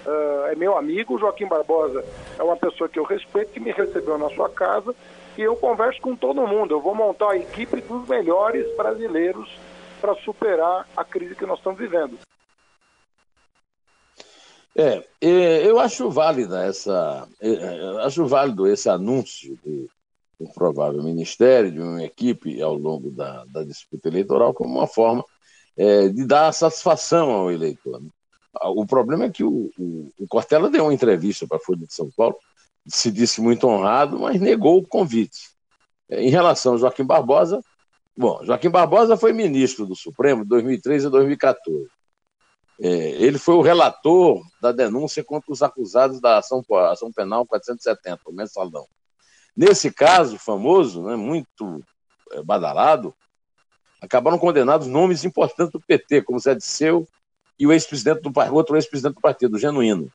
uh, 0.06 0.48
é 0.52 0.56
meu 0.56 0.78
amigo, 0.78 1.16
o 1.16 1.20
Joaquim 1.20 1.46
Barbosa 1.46 2.04
é 2.40 2.44
uma 2.44 2.56
pessoa 2.56 2.88
que 2.88 2.98
eu 2.98 3.04
respeito, 3.04 3.52
que 3.52 3.60
me 3.60 3.72
recebeu 3.72 4.18
na 4.18 4.30
sua 4.30 4.50
casa, 4.50 4.96
e 5.38 5.42
eu 5.42 5.56
converso 5.56 6.02
com 6.02 6.16
todo 6.16 6.48
mundo. 6.48 6.74
Eu 6.74 6.82
vou 6.82 6.96
montar 6.96 7.32
a 7.32 7.38
equipe 7.38 7.82
dos 7.82 8.08
melhores 8.08 8.66
brasileiros 8.76 9.50
para 10.00 10.16
superar 10.16 10.88
a 10.96 11.04
crise 11.04 11.36
que 11.36 11.46
nós 11.46 11.58
estamos 11.58 11.80
vivendo. 11.80 12.18
É, 14.76 15.04
eu 15.20 15.80
acho 15.80 16.10
válida 16.12 16.64
essa, 16.64 17.28
acho 18.04 18.28
válido 18.28 18.68
esse 18.68 18.88
anúncio 18.88 19.58
de 19.66 19.90
um 20.40 20.46
provável 20.48 21.02
ministério, 21.02 21.72
de 21.72 21.80
uma 21.80 22.04
equipe 22.04 22.62
ao 22.62 22.76
longo 22.76 23.10
da, 23.10 23.44
da 23.46 23.64
disputa 23.64 24.08
eleitoral, 24.08 24.54
como 24.54 24.78
uma 24.78 24.86
forma 24.86 25.26
é, 25.76 26.10
de 26.10 26.26
dar 26.26 26.52
satisfação 26.54 27.32
ao 27.32 27.52
eleitor. 27.52 28.00
Né? 28.00 28.10
O 28.66 28.86
problema 28.86 29.26
é 29.26 29.30
que 29.32 29.44
o, 29.44 29.72
o, 29.78 30.12
o 30.20 30.28
Cortella 30.28 30.70
deu 30.70 30.84
uma 30.84 30.94
entrevista 30.94 31.48
para 31.48 31.58
a 31.58 31.60
Folha 31.62 31.86
de 31.86 31.94
São 31.94 32.10
Paulo, 32.16 32.36
se 32.88 33.12
disse 33.12 33.42
muito 33.42 33.68
honrado, 33.68 34.20
mas 34.20 34.40
negou 34.40 34.78
o 34.78 34.88
convite. 34.88 35.50
É, 36.10 36.22
em 36.22 36.30
relação 36.30 36.74
ao 36.74 36.78
Joaquim 36.78 37.04
Barbosa, 37.04 37.62
bom, 38.18 38.44
Joaquim 38.44 38.70
Barbosa 38.70 39.16
foi 39.16 39.32
ministro 39.32 39.86
do 39.86 39.96
Supremo 39.96 40.44
de 40.44 40.50
2013 40.50 41.08
a 41.08 41.10
2014. 41.10 41.88
É, 42.80 42.90
ele 43.22 43.38
foi 43.38 43.56
o 43.56 43.62
relator 43.62 44.42
da 44.62 44.72
denúncia 44.72 45.24
contra 45.24 45.52
os 45.52 45.64
acusados 45.64 46.20
da 46.22 46.38
ação, 46.38 46.64
ação 46.92 47.12
penal 47.12 47.46
470, 47.46 48.22
o 48.26 48.32
mensalão. 48.32 48.86
Nesse 49.56 49.92
caso 49.92 50.38
famoso, 50.38 51.02
né, 51.04 51.16
muito 51.16 51.84
é, 52.32 52.44
badalado, 52.44 53.16
acabaram 54.02 54.38
condenados 54.38 54.88
nomes 54.88 55.26
importantes 55.26 55.72
do 55.72 55.82
PT, 55.82 56.22
como 56.22 56.40
Zé 56.40 56.54
Disseu 56.54 57.08
e 57.60 57.66
o 57.66 57.74
ex-presidente 57.74 58.22
do 58.22 58.32
outro 58.54 58.76
ex-presidente 58.76 59.16
do 59.16 59.22
partido, 59.22 59.58
Genuíno. 59.58 60.12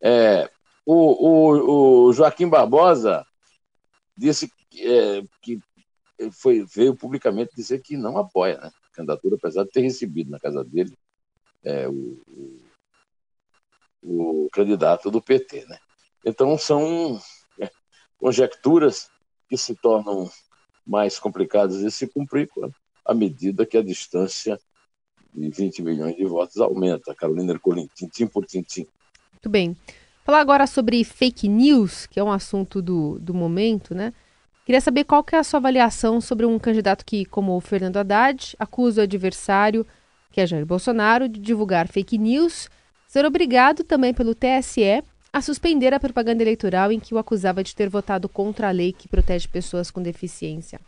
É, 0.00 0.50
o, 0.86 0.94
o, 0.94 2.06
o, 2.08 2.12
Joaquim 2.14 2.48
Barbosa 2.48 3.26
disse 4.16 4.50
é, 4.78 5.22
que 5.42 5.60
foi, 6.30 6.64
veio 6.64 6.94
publicamente 6.94 7.54
dizer 7.54 7.80
que 7.80 7.96
não 7.96 8.18
apoia 8.18 8.58
né, 8.58 8.68
a 8.68 8.96
candidatura, 8.96 9.36
apesar 9.36 9.64
de 9.64 9.70
ter 9.70 9.80
recebido 9.80 10.30
na 10.30 10.40
casa 10.40 10.64
dele 10.64 10.92
é, 11.64 11.88
o, 11.88 12.20
o, 14.02 14.44
o, 14.44 14.48
candidato 14.52 15.10
do 15.10 15.22
PT. 15.22 15.64
Né? 15.66 15.78
Então, 16.24 16.56
são 16.58 17.20
é, 17.58 17.70
conjecturas 18.18 19.10
que 19.48 19.56
se 19.56 19.74
tornam 19.74 20.30
mais 20.86 21.18
complicadas 21.18 21.80
de 21.80 21.90
se 21.90 22.06
cumprir 22.06 22.48
à 23.04 23.14
medida 23.14 23.66
que 23.66 23.76
a 23.76 23.82
distância 23.82 24.58
de 25.32 25.48
20 25.48 25.82
milhões 25.82 26.16
de 26.16 26.24
votos 26.24 26.58
aumenta. 26.58 27.14
Carolina 27.14 27.52
Ercolim, 27.52 27.88
tintim 27.94 28.26
por 28.26 28.44
tintim. 28.44 28.86
Muito 29.32 29.48
bem. 29.48 29.76
Falar 30.24 30.40
agora 30.40 30.66
sobre 30.66 31.02
fake 31.02 31.48
news, 31.48 32.06
que 32.06 32.20
é 32.20 32.24
um 32.24 32.30
assunto 32.30 32.82
do, 32.82 33.18
do 33.18 33.32
momento, 33.32 33.94
né? 33.94 34.12
Queria 34.70 34.80
saber 34.80 35.02
qual 35.02 35.24
que 35.24 35.34
é 35.34 35.38
a 35.40 35.42
sua 35.42 35.58
avaliação 35.58 36.20
sobre 36.20 36.46
um 36.46 36.56
candidato 36.56 37.04
que, 37.04 37.24
como 37.24 37.56
o 37.56 37.60
Fernando 37.60 37.96
Haddad, 37.96 38.54
acusa 38.56 39.00
o 39.00 39.02
adversário 39.02 39.84
que 40.30 40.40
é 40.40 40.46
Jair 40.46 40.64
Bolsonaro, 40.64 41.28
de 41.28 41.40
divulgar 41.40 41.88
fake 41.88 42.16
news, 42.16 42.70
ser 43.08 43.24
obrigado 43.24 43.82
também 43.82 44.14
pelo 44.14 44.32
TSE 44.32 45.02
a 45.32 45.42
suspender 45.42 45.92
a 45.92 45.98
propaganda 45.98 46.44
eleitoral 46.44 46.92
em 46.92 47.00
que 47.00 47.12
o 47.12 47.18
acusava 47.18 47.64
de 47.64 47.74
ter 47.74 47.88
votado 47.88 48.28
contra 48.28 48.68
a 48.68 48.70
lei 48.70 48.92
que 48.92 49.08
protege 49.08 49.48
pessoas 49.48 49.90
com 49.90 50.00
deficiência. 50.00 50.80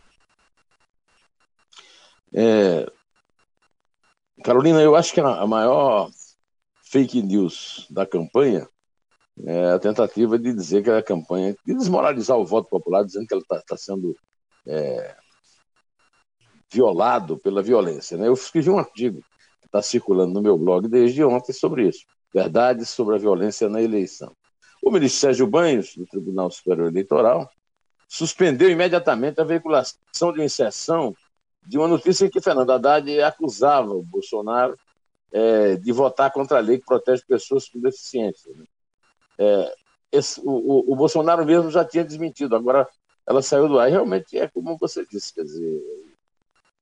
É... 2.33 2.89
Carolina, 4.45 4.81
eu 4.81 4.95
acho 4.95 5.13
que 5.13 5.19
a 5.19 5.45
maior 5.45 6.09
fake 6.85 7.21
news 7.21 7.85
da 7.89 8.05
campanha 8.05 8.65
é 9.45 9.71
a 9.71 9.79
tentativa 9.79 10.37
de 10.37 10.53
dizer 10.53 10.83
que 10.83 10.89
a 10.89 11.01
campanha, 11.01 11.55
de 11.65 11.73
desmoralizar 11.73 12.37
o 12.37 12.45
voto 12.45 12.69
popular, 12.69 13.03
dizendo 13.03 13.27
que 13.27 13.33
ela 13.33 13.41
está 13.41 13.61
tá 13.61 13.77
sendo 13.77 14.15
é, 14.65 15.15
violado 16.71 17.37
pela 17.37 17.63
violência. 17.63 18.17
Né? 18.17 18.27
Eu 18.27 18.33
escrevi 18.33 18.69
um 18.69 18.79
artigo 18.79 19.23
está 19.73 19.81
circulando 19.81 20.33
no 20.33 20.41
meu 20.41 20.55
blog 20.55 20.87
desde 20.87 21.23
ontem 21.23 21.51
sobre 21.51 21.87
isso. 21.87 22.05
Verdades 22.31 22.89
sobre 22.89 23.15
a 23.15 23.17
violência 23.17 23.67
na 23.67 23.81
eleição. 23.81 24.31
O 24.83 24.91
ministro 24.91 25.21
Sérgio 25.21 25.47
Banhos, 25.47 25.95
do 25.95 26.05
Tribunal 26.05 26.51
Superior 26.51 26.89
Eleitoral, 26.89 27.49
suspendeu 28.07 28.69
imediatamente 28.69 29.41
a 29.41 29.43
veiculação 29.43 30.31
de 30.33 30.43
inserção 30.43 31.15
de 31.65 31.77
uma 31.77 31.87
notícia 31.87 32.25
em 32.25 32.29
que 32.29 32.41
Fernando 32.41 32.71
Haddad 32.71 33.21
acusava 33.21 33.91
o 33.91 34.03
Bolsonaro 34.03 34.77
é, 35.31 35.75
de 35.75 35.91
votar 35.91 36.31
contra 36.31 36.57
a 36.57 36.61
lei 36.61 36.77
que 36.77 36.85
protege 36.85 37.23
pessoas 37.27 37.67
com 37.67 37.79
deficiência. 37.79 38.51
Né? 38.53 38.65
É, 39.37 39.73
esse, 40.11 40.39
o, 40.43 40.91
o, 40.91 40.95
Bolsonaro 40.95 41.45
mesmo 41.45 41.71
já 41.71 41.83
tinha 41.83 42.03
desmentido, 42.03 42.55
agora 42.55 42.87
ela 43.27 43.41
saiu 43.41 43.67
do 43.67 43.79
ar. 43.79 43.89
Realmente 43.89 44.37
é 44.37 44.47
como 44.47 44.77
você 44.77 45.05
disse, 45.05 45.33
quer 45.33 45.43
dizer, 45.43 45.81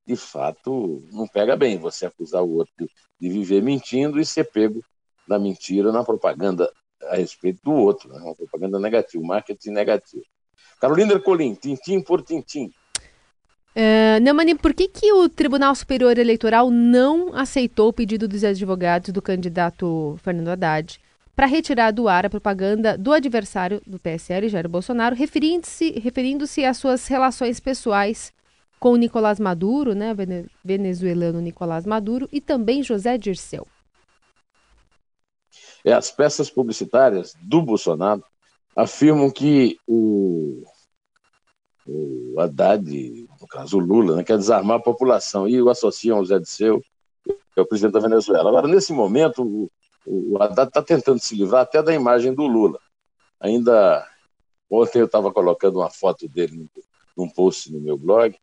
de 0.05 0.15
fato, 0.15 1.01
não 1.11 1.27
pega 1.27 1.55
bem 1.55 1.77
você 1.77 2.05
acusar 2.05 2.43
o 2.43 2.57
outro 2.57 2.89
de 3.19 3.29
viver 3.29 3.61
mentindo 3.61 4.19
e 4.19 4.25
ser 4.25 4.45
pego 4.45 4.83
na 5.27 5.39
mentira, 5.39 5.91
na 5.91 6.03
propaganda 6.03 6.71
a 7.03 7.15
respeito 7.15 7.61
do 7.63 7.71
outro, 7.71 8.09
né? 8.09 8.19
uma 8.21 8.35
propaganda 8.35 8.79
negativa, 8.79 9.23
marketing 9.23 9.71
negativo. 9.71 10.23
Carolina 10.79 11.13
Ercolim, 11.13 11.55
tintim 11.55 12.01
por 12.01 12.21
tintim. 12.21 12.71
Uh, 13.75 14.19
Neumani, 14.21 14.55
por 14.55 14.73
que, 14.73 14.87
que 14.87 15.13
o 15.13 15.29
Tribunal 15.29 15.73
Superior 15.73 16.17
Eleitoral 16.17 16.69
não 16.69 17.33
aceitou 17.33 17.87
o 17.87 17.93
pedido 17.93 18.27
dos 18.27 18.43
advogados 18.43 19.13
do 19.13 19.21
candidato 19.21 20.17
Fernando 20.21 20.49
Haddad 20.49 20.99
para 21.35 21.45
retirar 21.45 21.91
do 21.91 22.07
ar 22.07 22.25
a 22.25 22.29
propaganda 22.29 22.97
do 22.97 23.11
adversário 23.11 23.81
do 23.85 23.99
PSL, 23.99 24.49
Jair 24.49 24.67
Bolsonaro, 24.67 25.15
referindo-se 25.15 25.91
referindo 25.99 26.45
às 26.67 26.77
suas 26.77 27.07
relações 27.07 27.59
pessoais 27.59 28.33
com 28.79 28.95
Nicolás 28.95 29.39
Maduro, 29.39 29.93
né, 29.93 30.15
venezuelano 30.63 31.39
Nicolás 31.39 31.85
Maduro, 31.85 32.27
e 32.31 32.41
também 32.41 32.81
José 32.81 33.17
Dirceu. 33.17 33.67
É, 35.85 35.93
as 35.93 36.11
peças 36.11 36.49
publicitárias 36.49 37.33
do 37.41 37.61
Bolsonaro 37.61 38.23
afirmam 38.75 39.29
que 39.29 39.77
o, 39.87 40.63
o 41.85 42.39
Haddad, 42.39 43.27
no 43.39 43.47
caso 43.47 43.77
o 43.77 43.79
Lula, 43.79 44.15
né, 44.15 44.23
quer 44.23 44.37
desarmar 44.37 44.77
a 44.77 44.83
população 44.83 45.47
e 45.47 45.61
o 45.61 45.69
associam 45.69 46.17
ao 46.17 46.25
Zé 46.25 46.39
Dirceu, 46.39 46.81
que 47.23 47.59
é 47.59 47.61
o 47.61 47.65
presidente 47.67 47.93
da 47.93 47.99
Venezuela. 47.99 48.49
Agora, 48.49 48.67
nesse 48.67 48.93
momento, 48.93 49.43
o, 49.43 49.71
o 50.05 50.41
Haddad 50.41 50.69
está 50.69 50.81
tentando 50.81 51.19
se 51.19 51.35
livrar 51.35 51.61
até 51.61 51.81
da 51.81 51.93
imagem 51.93 52.33
do 52.33 52.47
Lula. 52.47 52.79
Ainda 53.39 54.07
ontem 54.69 54.99
eu 54.99 55.05
estava 55.05 55.31
colocando 55.31 55.79
uma 55.79 55.89
foto 55.89 56.27
dele 56.27 56.69
num 57.17 57.29
post 57.29 57.71
no 57.71 57.79
meu 57.79 57.97
blog, 57.97 58.35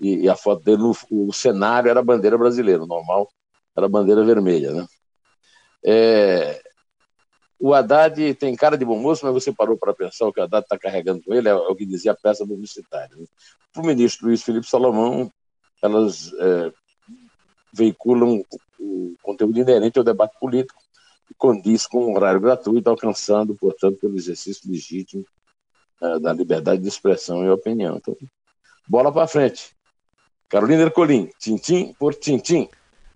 e, 0.00 0.24
e 0.24 0.28
a 0.28 0.36
foto 0.36 0.64
dele, 0.64 0.82
no, 0.82 0.96
o 1.10 1.32
cenário 1.32 1.88
era 1.88 2.00
a 2.00 2.04
bandeira 2.04 2.36
brasileira, 2.36 2.82
o 2.82 2.86
normal 2.86 3.28
era 3.76 3.86
a 3.86 3.88
bandeira 3.88 4.24
vermelha, 4.24 4.72
né? 4.72 4.86
É, 5.84 6.62
o 7.58 7.72
Haddad 7.72 8.34
tem 8.34 8.56
cara 8.56 8.76
de 8.76 8.84
bom 8.84 8.98
moço, 8.98 9.24
mas 9.24 9.32
você 9.32 9.52
parou 9.52 9.78
para 9.78 9.94
pensar 9.94 10.26
o 10.26 10.32
que 10.32 10.40
o 10.40 10.42
Haddad 10.42 10.64
está 10.64 10.76
carregando 10.76 11.22
com 11.22 11.32
ele, 11.32 11.48
é, 11.48 11.52
é, 11.52 11.54
o 11.54 11.76
que 11.76 11.86
dizia 11.86 12.10
a 12.10 12.16
peça 12.16 12.44
publicitária. 12.44 13.16
Né? 13.16 13.24
Para 13.72 13.82
o 13.82 13.86
ministro 13.86 14.26
Luiz 14.26 14.42
Felipe 14.42 14.66
Salomão, 14.66 15.32
elas 15.80 16.32
é, 16.32 16.72
veiculam 17.72 18.44
o 18.80 19.14
conteúdo 19.22 19.60
inerente 19.60 19.96
ao 19.96 20.04
debate 20.04 20.36
político, 20.40 20.81
condiz 21.36 21.86
com 21.86 22.06
um 22.06 22.16
horário 22.16 22.40
gratuito, 22.40 22.88
alcançando, 22.88 23.54
portanto, 23.54 23.98
pelo 23.98 24.16
exercício 24.16 24.70
legítimo 24.70 25.24
é, 26.00 26.18
da 26.18 26.32
liberdade 26.32 26.82
de 26.82 26.88
expressão 26.88 27.44
e 27.44 27.50
opinião. 27.50 27.96
Então, 27.96 28.16
bola 28.88 29.12
para 29.12 29.26
frente. 29.26 29.70
Carolina 30.48 30.82
Ercolim, 30.82 31.30
tintim 31.38 31.94
por 31.98 32.14
tintim. 32.14 32.68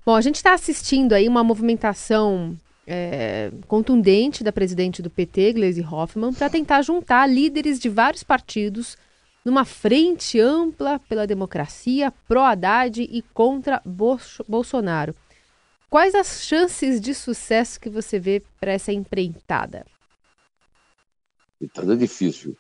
Bom, 0.04 0.14
a 0.14 0.20
gente 0.20 0.37
está 0.37 0.54
assistindo 0.54 1.12
aí 1.12 1.28
uma 1.28 1.42
movimentação 1.42 2.56
é, 2.87 3.50
contundente 3.66 4.44
da 4.44 4.52
presidente 4.52 5.02
do 5.02 5.11
PT, 5.11 5.54
Gleisi 5.54 5.82
Hoffmann, 5.82 6.32
para 6.32 6.49
tentar 6.49 6.82
juntar 6.82 7.26
líderes 7.26 7.80
de 7.80 7.88
vários 7.88 8.23
partidos 8.23 8.96
numa 9.44 9.64
frente 9.64 10.40
ampla 10.40 10.99
pela 11.08 11.26
democracia, 11.26 12.12
pró-Haddad 12.26 13.02
e 13.02 13.23
contra 13.35 13.82
Bolsonaro. 13.85 15.14
Quais 15.88 16.14
as 16.14 16.43
chances 16.43 17.00
de 17.00 17.14
sucesso 17.14 17.78
que 17.78 17.88
você 17.88 18.19
vê 18.19 18.43
para 18.61 18.73
essa 18.73 18.93
empreitada? 18.93 19.87
Empreitada 21.61 21.95
é 21.95 21.97
difícil. 21.97 22.57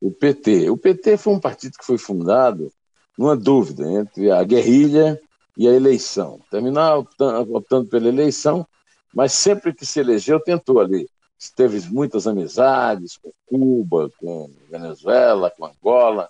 O 0.00 0.10
PT. 0.10 0.68
O 0.68 0.76
PT 0.76 1.16
foi 1.16 1.32
um 1.32 1.40
partido 1.40 1.78
que 1.78 1.86
foi 1.86 1.96
fundado 1.96 2.70
numa 3.16 3.34
dúvida 3.34 3.90
entre 3.90 4.30
a 4.30 4.44
guerrilha 4.44 5.20
e 5.56 5.66
a 5.66 5.72
eleição. 5.72 6.38
Terminar 6.50 6.96
optando, 6.96 7.56
optando 7.56 7.88
pela 7.88 8.08
eleição, 8.08 8.66
mas 9.14 9.32
sempre 9.32 9.72
que 9.72 9.86
se 9.86 9.98
elegeu, 9.98 10.38
tentou 10.38 10.78
ali. 10.78 11.08
Teve 11.54 11.80
muitas 11.90 12.26
amizades 12.26 13.16
com 13.16 13.32
Cuba, 13.46 14.10
com 14.18 14.50
Venezuela, 14.70 15.50
com 15.50 15.64
Angola. 15.64 16.28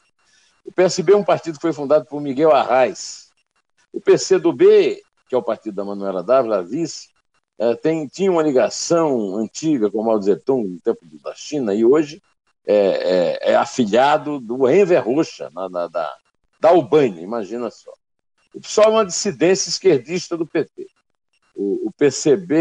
O 0.64 0.72
PSB 0.72 1.12
é 1.12 1.16
um 1.16 1.24
partido 1.24 1.56
que 1.56 1.62
foi 1.62 1.72
fundado 1.72 2.06
por 2.06 2.20
Miguel 2.20 2.52
Arraes. 2.52 3.30
O 3.92 4.00
PCdoB, 4.00 5.00
que 5.28 5.34
é 5.34 5.38
o 5.38 5.42
partido 5.42 5.74
da 5.74 5.84
Manuela 5.84 6.22
Dávila, 6.22 6.62
vice, 6.62 7.08
é, 7.58 7.74
tem, 7.74 8.06
tinha 8.06 8.30
uma 8.30 8.42
ligação 8.42 9.36
antiga 9.36 9.90
com 9.90 10.00
o 10.00 10.04
Mao 10.04 10.20
Zedong 10.20 10.68
no 10.68 10.80
tempo 10.80 11.00
da 11.22 11.34
China 11.34 11.74
e 11.74 11.84
hoje 11.84 12.22
é, 12.66 12.76
é, 12.76 13.52
é 13.52 13.56
afilhado 13.56 14.40
do 14.40 14.68
Enver 14.68 15.02
Rocha, 15.04 15.50
na, 15.54 15.68
na, 15.68 15.86
da, 15.86 16.16
da 16.60 16.68
Albânia, 16.68 17.22
imagina 17.22 17.70
só. 17.70 17.92
O 18.54 18.60
PSOL 18.60 18.84
é 18.84 18.88
uma 18.88 19.06
dissidência 19.06 19.68
esquerdista 19.68 20.36
do 20.36 20.46
PT. 20.46 20.86
O, 21.54 21.90
PCB 21.96 22.54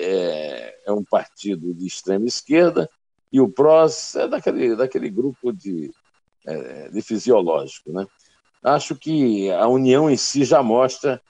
é, 0.00 0.78
é, 0.86 0.92
um 0.92 1.02
partido 1.02 1.72
de 1.72 1.86
extrema 1.86 2.26
esquerda 2.26 2.88
e 3.32 3.40
o 3.40 3.48
PROS 3.48 4.14
é 4.16 4.28
daquele, 4.28 4.76
daquele 4.76 5.08
grupo 5.08 5.52
de, 5.52 5.90
é, 6.46 6.90
de 6.90 7.00
fisiológico. 7.00 7.92
Né? 7.92 8.06
Acho 8.62 8.94
que 8.94 9.50
a 9.50 9.66
união 9.66 10.10
em 10.10 10.16
si 10.16 10.44
já 10.44 10.62
mostra 10.62 11.20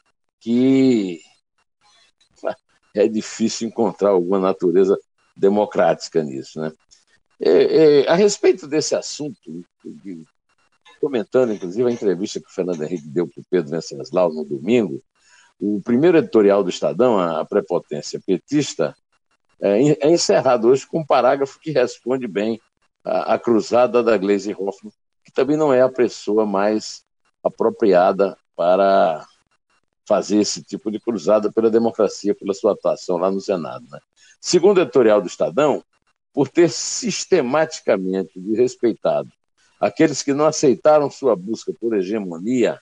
que 0.42 1.20
é 2.94 3.06
difícil 3.06 3.68
encontrar 3.68 4.10
alguma 4.10 4.40
natureza 4.40 4.98
democrática 5.36 6.22
nisso. 6.22 6.60
Né? 6.60 6.72
É, 7.40 8.00
é, 8.00 8.08
a 8.08 8.14
respeito 8.14 8.66
desse 8.66 8.94
assunto, 8.94 9.64
comentando 11.00 11.52
inclusive 11.52 11.88
a 11.88 11.92
entrevista 11.92 12.40
que 12.40 12.50
o 12.50 12.52
Fernando 12.52 12.82
Henrique 12.82 13.08
deu 13.08 13.26
para 13.26 13.40
o 13.40 13.44
Pedro 13.48 13.70
Venceslau 13.70 14.32
no 14.32 14.44
domingo, 14.44 15.02
o 15.60 15.80
primeiro 15.80 16.18
editorial 16.18 16.62
do 16.64 16.70
Estadão, 16.70 17.18
a 17.18 17.44
prepotência 17.44 18.20
petista, 18.24 18.94
é, 19.60 20.06
é 20.06 20.10
encerrado 20.10 20.68
hoje 20.68 20.86
com 20.86 21.00
um 21.00 21.06
parágrafo 21.06 21.60
que 21.60 21.70
responde 21.70 22.26
bem 22.26 22.60
à, 23.04 23.34
à 23.34 23.38
cruzada 23.38 24.02
da 24.02 24.16
Gleisi 24.18 24.52
Hoffmann, 24.52 24.92
que 25.24 25.32
também 25.32 25.56
não 25.56 25.72
é 25.72 25.82
a 25.82 25.88
pessoa 25.88 26.44
mais 26.44 27.04
apropriada 27.44 28.36
para 28.56 29.24
fazer 30.06 30.38
esse 30.38 30.62
tipo 30.62 30.90
de 30.90 31.00
cruzada 31.00 31.52
pela 31.52 31.70
democracia, 31.70 32.34
pela 32.34 32.54
sua 32.54 32.72
atuação 32.72 33.16
lá 33.16 33.30
no 33.30 33.40
Senado. 33.40 33.86
Né? 33.90 33.98
Segundo 34.40 34.78
o 34.78 34.82
editorial 34.82 35.20
do 35.20 35.28
Estadão, 35.28 35.82
por 36.32 36.48
ter 36.48 36.70
sistematicamente 36.70 38.40
desrespeitado 38.40 39.30
aqueles 39.82 40.22
que 40.22 40.32
não 40.32 40.46
aceitaram 40.46 41.10
sua 41.10 41.34
busca 41.34 41.72
por 41.72 41.92
hegemonia, 41.94 42.80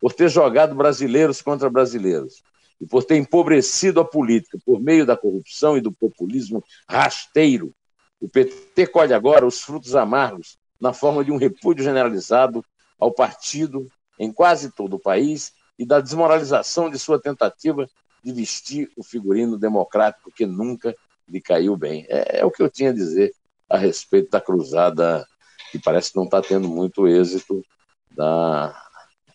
por 0.00 0.12
ter 0.12 0.28
jogado 0.28 0.76
brasileiros 0.76 1.42
contra 1.42 1.68
brasileiros 1.68 2.40
e 2.80 2.86
por 2.86 3.02
ter 3.02 3.16
empobrecido 3.16 3.98
a 3.98 4.04
política 4.04 4.56
por 4.64 4.80
meio 4.80 5.04
da 5.04 5.16
corrupção 5.16 5.76
e 5.76 5.80
do 5.80 5.90
populismo 5.90 6.62
rasteiro, 6.88 7.74
o 8.20 8.28
PT 8.28 8.86
colhe 8.86 9.12
agora 9.12 9.44
os 9.44 9.60
frutos 9.60 9.96
amargos 9.96 10.56
na 10.80 10.92
forma 10.92 11.24
de 11.24 11.32
um 11.32 11.36
repúdio 11.36 11.82
generalizado 11.82 12.64
ao 12.98 13.12
partido 13.12 13.88
em 14.18 14.32
quase 14.32 14.70
todo 14.70 14.94
o 14.94 15.00
país 15.00 15.52
e 15.78 15.84
da 15.84 16.00
desmoralização 16.00 16.90
de 16.90 16.98
sua 16.98 17.20
tentativa 17.20 17.88
de 18.22 18.32
vestir 18.32 18.90
o 18.96 19.02
figurino 19.02 19.58
democrático 19.58 20.32
que 20.32 20.46
nunca 20.46 20.94
lhe 21.28 21.40
caiu 21.40 21.76
bem. 21.76 22.06
É, 22.08 22.40
é 22.40 22.44
o 22.44 22.50
que 22.50 22.62
eu 22.62 22.70
tinha 22.70 22.90
a 22.90 22.94
dizer 22.94 23.32
a 23.68 23.76
respeito 23.76 24.30
da 24.30 24.40
cruzada, 24.40 25.26
que 25.70 25.78
parece 25.78 26.10
que 26.10 26.16
não 26.16 26.24
está 26.24 26.40
tendo 26.40 26.68
muito 26.68 27.06
êxito 27.06 27.62
da, 28.10 28.74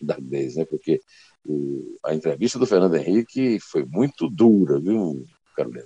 da 0.01 0.17
vez, 0.19 0.55
né? 0.55 0.65
Porque 0.65 1.01
o, 1.45 1.97
a 2.05 2.13
entrevista 2.13 2.57
do 2.57 2.65
Fernando 2.65 2.95
Henrique 2.95 3.59
foi 3.59 3.85
muito 3.85 4.29
dura, 4.29 4.79
viu, 4.79 5.25
Carolina? 5.55 5.85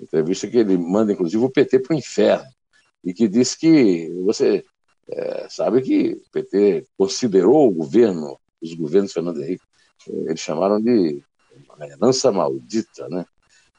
Entrevista 0.00 0.46
que 0.46 0.58
ele 0.58 0.76
manda, 0.76 1.12
inclusive, 1.12 1.42
o 1.42 1.50
PT 1.50 1.80
para 1.80 1.94
o 1.94 1.98
inferno 1.98 2.46
e 3.02 3.14
que 3.14 3.28
diz 3.28 3.54
que 3.54 4.10
você 4.24 4.64
é, 5.08 5.48
sabe 5.48 5.80
que 5.80 6.20
o 6.26 6.30
PT 6.32 6.86
considerou 6.98 7.68
o 7.68 7.72
governo, 7.72 8.38
os 8.60 8.74
governos 8.74 9.12
Fernando 9.12 9.42
Henrique, 9.42 9.64
eles 10.08 10.40
chamaram 10.40 10.80
de 10.80 11.22
uma 11.76 11.86
herança 11.86 12.30
maldita, 12.30 13.08
né? 13.08 13.24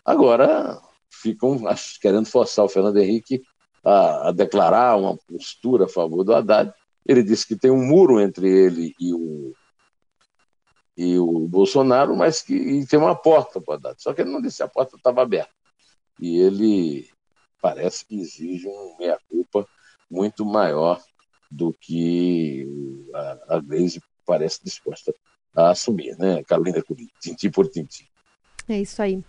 Agora, 0.03 0.81
ficam 1.09 1.59
querendo 2.01 2.25
forçar 2.25 2.65
o 2.65 2.69
Fernando 2.69 2.97
Henrique 2.97 3.41
a, 3.83 4.29
a, 4.29 4.31
declarar 4.31 4.97
uma 4.97 5.17
postura 5.17 5.85
a 5.85 5.89
favor 5.89 6.23
do 6.23 6.33
Haddad. 6.33 6.73
Ele 7.05 7.23
disse 7.23 7.47
que 7.47 7.55
tem 7.55 7.71
um 7.71 7.85
muro 7.85 8.19
entre 8.19 8.49
ele 8.49 8.93
e 8.99 9.13
o, 9.13 9.53
e 10.95 11.17
o 11.17 11.47
Bolsonaro, 11.47 12.15
mas 12.15 12.41
que 12.41 12.85
tem 12.87 12.99
uma 12.99 13.15
porta 13.15 13.61
para 13.61 13.71
o 13.71 13.75
Haddad. 13.75 14.01
Só 14.01 14.13
que 14.13 14.21
ele 14.21 14.31
não 14.31 14.41
disse 14.41 14.63
a 14.63 14.67
porta 14.67 14.95
estava 14.95 15.21
aberta. 15.21 15.51
E 16.19 16.37
ele 16.37 17.09
parece 17.61 18.05
que 18.05 18.19
exige 18.19 18.67
um 18.67 18.95
meia-culpa 18.97 19.67
muito 20.09 20.45
maior 20.45 21.01
do 21.49 21.73
que 21.73 22.67
a, 23.13 23.57
a 23.57 23.61
parece 24.25 24.63
disposta 24.63 25.13
a 25.57 25.71
assumir, 25.71 26.15
né, 26.19 26.43
Carolina 26.43 26.81
Curim, 26.83 27.09
tintim 27.19 27.49
por 27.49 27.67
tintim. 27.67 28.05
É 28.69 28.79
isso 28.79 29.01
aí. 29.01 29.19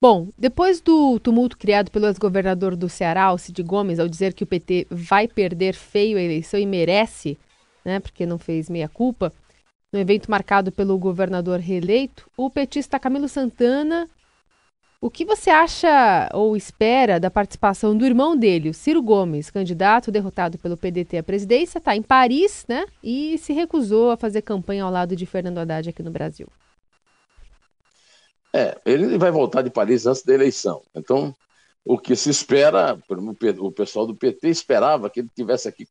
Bom, 0.00 0.28
depois 0.38 0.80
do 0.80 1.18
tumulto 1.18 1.58
criado 1.58 1.90
pelo 1.90 2.06
ex-governador 2.06 2.76
do 2.76 2.88
Ceará, 2.88 3.36
Cid 3.36 3.62
Gomes, 3.62 3.98
ao 3.98 4.06
dizer 4.06 4.32
que 4.32 4.44
o 4.44 4.46
PT 4.46 4.86
vai 4.90 5.26
perder 5.26 5.74
feio 5.74 6.18
a 6.18 6.22
eleição 6.22 6.60
e 6.60 6.66
merece, 6.66 7.36
né, 7.84 7.98
porque 7.98 8.24
não 8.24 8.38
fez 8.38 8.70
meia-culpa, 8.70 9.32
no 9.92 9.98
evento 9.98 10.30
marcado 10.30 10.70
pelo 10.70 10.98
governador 10.98 11.58
reeleito, 11.58 12.30
o 12.36 12.50
petista 12.50 13.00
Camilo 13.00 13.28
Santana. 13.28 14.08
O 15.06 15.10
que 15.10 15.24
você 15.24 15.50
acha 15.50 16.28
ou 16.34 16.56
espera 16.56 17.20
da 17.20 17.30
participação 17.30 17.96
do 17.96 18.04
irmão 18.04 18.36
dele, 18.36 18.70
o 18.70 18.74
Ciro 18.74 19.00
Gomes, 19.00 19.52
candidato 19.52 20.10
derrotado 20.10 20.58
pelo 20.58 20.76
PDT 20.76 21.18
à 21.18 21.22
presidência, 21.22 21.78
está 21.78 21.94
em 21.94 22.02
Paris, 22.02 22.64
né? 22.68 22.86
E 23.04 23.38
se 23.38 23.52
recusou 23.52 24.10
a 24.10 24.16
fazer 24.16 24.42
campanha 24.42 24.82
ao 24.82 24.90
lado 24.90 25.14
de 25.14 25.24
Fernando 25.24 25.58
Haddad 25.58 25.90
aqui 25.90 26.02
no 26.02 26.10
Brasil. 26.10 26.48
É, 28.52 28.76
ele 28.84 29.16
vai 29.16 29.30
voltar 29.30 29.62
de 29.62 29.70
Paris 29.70 30.06
antes 30.06 30.24
da 30.24 30.34
eleição. 30.34 30.82
Então, 30.92 31.32
o 31.84 31.96
que 31.96 32.16
se 32.16 32.28
espera, 32.28 32.98
o 33.60 33.70
pessoal 33.70 34.08
do 34.08 34.16
PT 34.16 34.48
esperava 34.48 35.08
que 35.08 35.20
ele 35.20 35.30
tivesse 35.36 35.68
aqui 35.68 35.86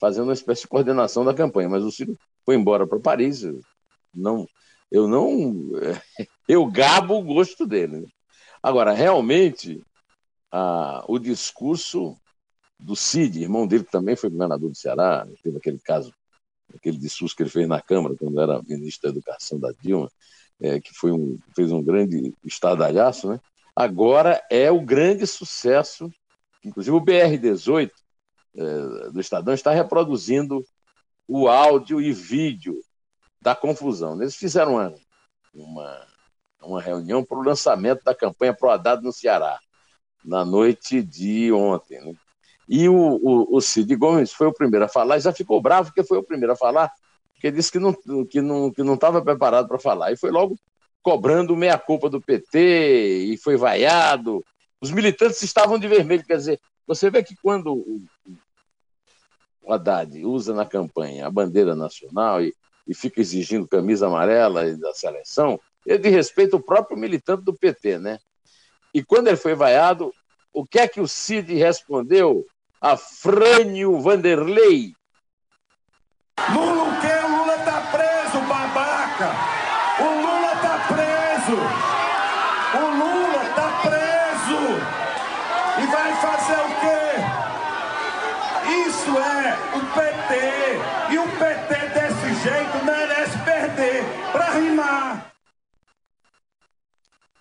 fazendo 0.00 0.28
uma 0.28 0.32
espécie 0.32 0.62
de 0.62 0.68
coordenação 0.68 1.24
da 1.24 1.34
campanha, 1.34 1.68
mas 1.68 1.82
o 1.82 1.90
Ciro 1.90 2.16
foi 2.46 2.54
embora 2.54 2.86
para 2.86 3.00
Paris. 3.00 3.42
Não, 4.14 4.46
eu 4.92 5.08
não, 5.08 5.72
eu 6.46 6.64
gabo 6.66 7.18
o 7.18 7.24
gosto 7.24 7.66
dele. 7.66 8.06
Agora, 8.62 8.92
realmente, 8.92 9.82
a, 10.50 11.04
o 11.08 11.18
discurso 11.18 12.16
do 12.78 12.96
Cid, 12.96 13.40
irmão 13.40 13.66
dele 13.66 13.84
que 13.84 13.90
também 13.90 14.16
foi 14.16 14.30
governador 14.30 14.70
do 14.70 14.76
Ceará, 14.76 15.26
teve 15.42 15.58
aquele 15.58 15.78
caso, 15.78 16.12
aquele 16.74 16.96
discurso 16.96 17.36
que 17.36 17.42
ele 17.42 17.50
fez 17.50 17.68
na 17.68 17.80
Câmara 17.80 18.14
quando 18.18 18.40
era 18.40 18.62
ministro 18.62 19.10
da 19.10 19.16
Educação 19.16 19.58
da 19.58 19.72
Dilma, 19.72 20.10
é, 20.60 20.80
que 20.80 20.92
foi 20.92 21.12
um, 21.12 21.38
fez 21.54 21.72
um 21.72 21.82
grande 21.82 22.34
estardalhaço, 22.44 23.30
né? 23.30 23.40
agora 23.74 24.42
é 24.50 24.70
o 24.70 24.80
grande 24.80 25.26
sucesso. 25.26 26.12
Inclusive 26.62 26.94
o 26.94 27.00
BR-18 27.00 27.90
é, 28.56 29.10
do 29.10 29.20
Estadão 29.20 29.54
está 29.54 29.72
reproduzindo 29.72 30.64
o 31.26 31.48
áudio 31.48 32.00
e 32.00 32.12
vídeo 32.12 32.78
da 33.40 33.54
confusão. 33.54 34.20
Eles 34.20 34.36
fizeram 34.36 34.74
uma, 34.74 34.94
uma, 35.54 36.06
uma 36.62 36.80
reunião 36.80 37.24
para 37.24 37.38
o 37.38 37.42
lançamento 37.42 38.02
da 38.04 38.14
campanha 38.14 38.54
Pro 38.54 38.70
Haddad 38.70 39.02
no 39.02 39.12
Ceará, 39.12 39.58
na 40.24 40.44
noite 40.44 41.02
de 41.02 41.52
ontem. 41.52 42.00
Né? 42.00 42.14
E 42.68 42.88
o, 42.88 42.94
o, 42.94 43.56
o 43.56 43.60
Cid 43.60 43.94
Gomes 43.96 44.32
foi 44.32 44.46
o 44.46 44.52
primeiro 44.52 44.84
a 44.84 44.88
falar, 44.88 45.18
e 45.18 45.20
já 45.20 45.32
ficou 45.32 45.60
bravo 45.60 45.88
porque 45.88 46.04
foi 46.04 46.18
o 46.18 46.22
primeiro 46.22 46.52
a 46.52 46.56
falar, 46.56 46.92
porque 47.32 47.50
disse 47.50 47.72
que 47.72 47.78
não 47.78 47.90
estava 47.90 48.26
que 48.26 48.40
não, 48.40 48.70
que 48.70 48.82
não 48.82 48.96
preparado 48.96 49.66
para 49.66 49.78
falar. 49.78 50.12
E 50.12 50.16
foi 50.16 50.30
logo 50.30 50.56
cobrando 51.02 51.56
meia-culpa 51.56 52.10
do 52.10 52.20
PT 52.20 53.32
e 53.32 53.36
foi 53.38 53.56
vaiado. 53.56 54.44
Os 54.80 54.90
militantes 54.90 55.42
estavam 55.42 55.78
de 55.78 55.88
vermelho, 55.88 56.24
quer 56.24 56.36
dizer, 56.36 56.60
você 56.86 57.10
vê 57.10 57.22
que 57.22 57.34
quando 57.42 57.72
o, 57.72 58.02
o 59.62 59.72
Haddad 59.72 60.24
usa 60.24 60.54
na 60.54 60.66
campanha 60.66 61.26
a 61.26 61.30
bandeira 61.30 61.74
nacional 61.74 62.42
e, 62.42 62.54
e 62.86 62.94
fica 62.94 63.20
exigindo 63.20 63.66
camisa 63.66 64.06
amarela 64.06 64.76
da 64.76 64.92
seleção, 64.92 65.58
ele 65.86 65.98
de 65.98 66.08
respeito 66.08 66.56
o 66.56 66.62
próprio 66.62 66.96
militante 66.96 67.44
do 67.44 67.54
PT, 67.54 67.98
né? 67.98 68.18
E 68.92 69.02
quando 69.02 69.28
ele 69.28 69.36
foi 69.36 69.54
vaiado, 69.54 70.12
o 70.52 70.66
que 70.66 70.78
é 70.78 70.88
que 70.88 71.00
o 71.00 71.08
Cid 71.08 71.54
respondeu 71.54 72.44
a 72.80 72.96
Frânio 72.96 74.00
Vanderlei? 74.00 74.94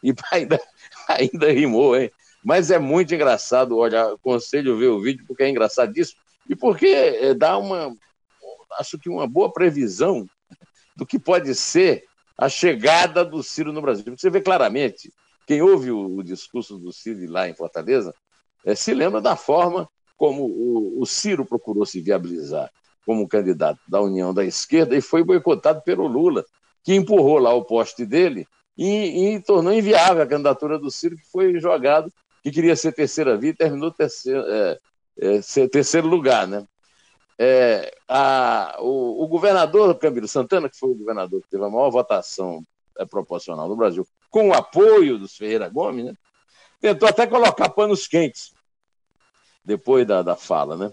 E 0.03 0.13
ainda, 0.31 0.59
ainda 1.07 1.51
rimou, 1.51 1.97
hein? 1.97 2.09
Mas 2.43 2.71
é 2.71 2.79
muito 2.79 3.13
engraçado, 3.13 3.77
olha, 3.77 4.13
aconselho 4.13 4.77
ver 4.77 4.87
o 4.87 5.01
vídeo, 5.01 5.25
porque 5.27 5.43
é 5.43 5.49
engraçadíssimo. 5.49 6.21
E 6.47 6.55
porque 6.55 6.87
é, 6.87 7.33
dá 7.33 7.57
uma, 7.57 7.93
acho 8.79 8.97
que 8.97 9.09
uma 9.09 9.27
boa 9.27 9.51
previsão 9.51 10.25
do 10.95 11.05
que 11.05 11.19
pode 11.19 11.53
ser 11.53 12.05
a 12.37 12.47
chegada 12.47 13.25
do 13.25 13.43
Ciro 13.43 13.73
no 13.73 13.81
Brasil. 13.81 14.05
Você 14.17 14.29
vê 14.29 14.39
claramente, 14.39 15.11
quem 15.45 15.61
ouve 15.61 15.91
o, 15.91 16.17
o 16.17 16.23
discurso 16.23 16.77
do 16.77 16.91
Ciro 16.93 17.29
lá 17.29 17.49
em 17.49 17.53
Fortaleza, 17.53 18.13
é, 18.65 18.73
se 18.75 18.93
lembra 18.93 19.19
da 19.19 19.35
forma 19.35 19.89
como 20.17 20.45
o, 20.45 21.01
o 21.01 21.05
Ciro 21.05 21.45
procurou 21.45 21.85
se 21.85 22.01
viabilizar 22.01 22.71
como 23.05 23.27
candidato 23.27 23.79
da 23.87 24.01
União 24.01 24.33
da 24.33 24.45
Esquerda 24.45 24.95
e 24.95 25.01
foi 25.01 25.23
boicotado 25.23 25.81
pelo 25.81 26.07
Lula, 26.07 26.45
que 26.83 26.93
empurrou 26.93 27.39
lá 27.39 27.53
o 27.53 27.65
poste 27.65 28.05
dele 28.05 28.47
e, 28.79 29.35
e 29.35 29.41
tornou 29.41 29.73
inviável 29.73 30.23
a 30.23 30.25
candidatura 30.25 30.79
do 30.79 30.89
Ciro, 30.89 31.17
que 31.17 31.29
foi 31.29 31.59
jogado, 31.59 32.09
que 32.41 32.49
queria 32.49 32.77
ser 32.77 32.93
terceira 32.93 33.35
via 33.35 33.49
e 33.49 33.53
terminou 33.53 33.91
terceiro, 33.91 34.41
é, 34.47 34.79
é, 35.19 35.67
terceiro 35.67 36.07
lugar. 36.07 36.47
Né? 36.47 36.65
É, 37.37 37.93
a, 38.07 38.77
o, 38.79 39.21
o, 39.21 39.27
governador 39.27 39.93
Camilo 39.99 40.29
Santana, 40.29 40.69
que 40.69 40.79
foi 40.79 40.91
o 40.91 40.95
governador 40.95 41.41
que 41.41 41.49
teve 41.49 41.65
a 41.65 41.69
maior 41.69 41.89
votação 41.89 42.63
é, 42.97 43.05
proporcional 43.05 43.67
no 43.67 43.75
Brasil, 43.75 44.07
com 44.29 44.47
o 44.47 44.53
apoio 44.53 45.17
dos 45.17 45.35
Ferreira 45.35 45.67
Gomes, 45.67 46.05
né, 46.05 46.13
tentou 46.79 47.09
até 47.09 47.27
colocar 47.27 47.67
panos 47.67 48.07
quentes 48.07 48.53
depois 49.65 50.07
da, 50.07 50.21
da 50.21 50.37
fala. 50.37 50.77
Né? 50.77 50.91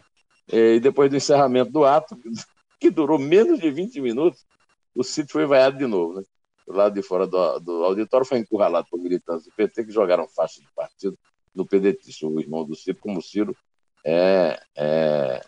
E 0.49 0.81
depois 0.81 1.09
do 1.09 1.16
encerramento 1.16 1.70
do 1.70 1.85
ato, 1.85 2.18
que 2.81 2.90
durou 2.90 3.16
menos 3.16 3.61
de 3.61 3.70
20 3.70 4.01
minutos, 4.01 4.44
o 4.92 5.05
Ciro 5.05 5.29
foi 5.31 5.46
vaiado 5.46 5.79
de 5.79 5.87
novo. 5.87 6.14
Né? 6.14 6.25
Do 6.66 6.72
lado 6.72 6.94
de 6.94 7.02
fora 7.02 7.26
do, 7.26 7.59
do 7.61 7.85
auditório, 7.85 8.26
foi 8.26 8.38
encurralado 8.38 8.88
por 8.90 8.98
militantes 8.98 9.46
do 9.46 9.52
PT 9.52 9.85
que 9.85 9.92
jogaram 9.92 10.26
faixa 10.29 10.61
de 10.61 10.66
partido 10.74 11.16
no 11.55 11.66
PDT. 11.66 12.26
O 12.26 12.40
irmão 12.40 12.64
do 12.64 12.74
Ciro, 12.74 12.98
como 13.00 13.18
o 13.18 13.22
Ciro 13.22 13.57
é, 14.05 14.61
é, 14.76 15.40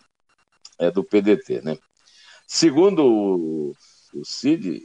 é 0.79 0.91
do 0.91 1.03
PDT. 1.05 1.61
Né? 1.63 1.79
Segundo 2.47 3.05
o, 3.05 3.73
o 4.15 4.25
Cid, 4.25 4.85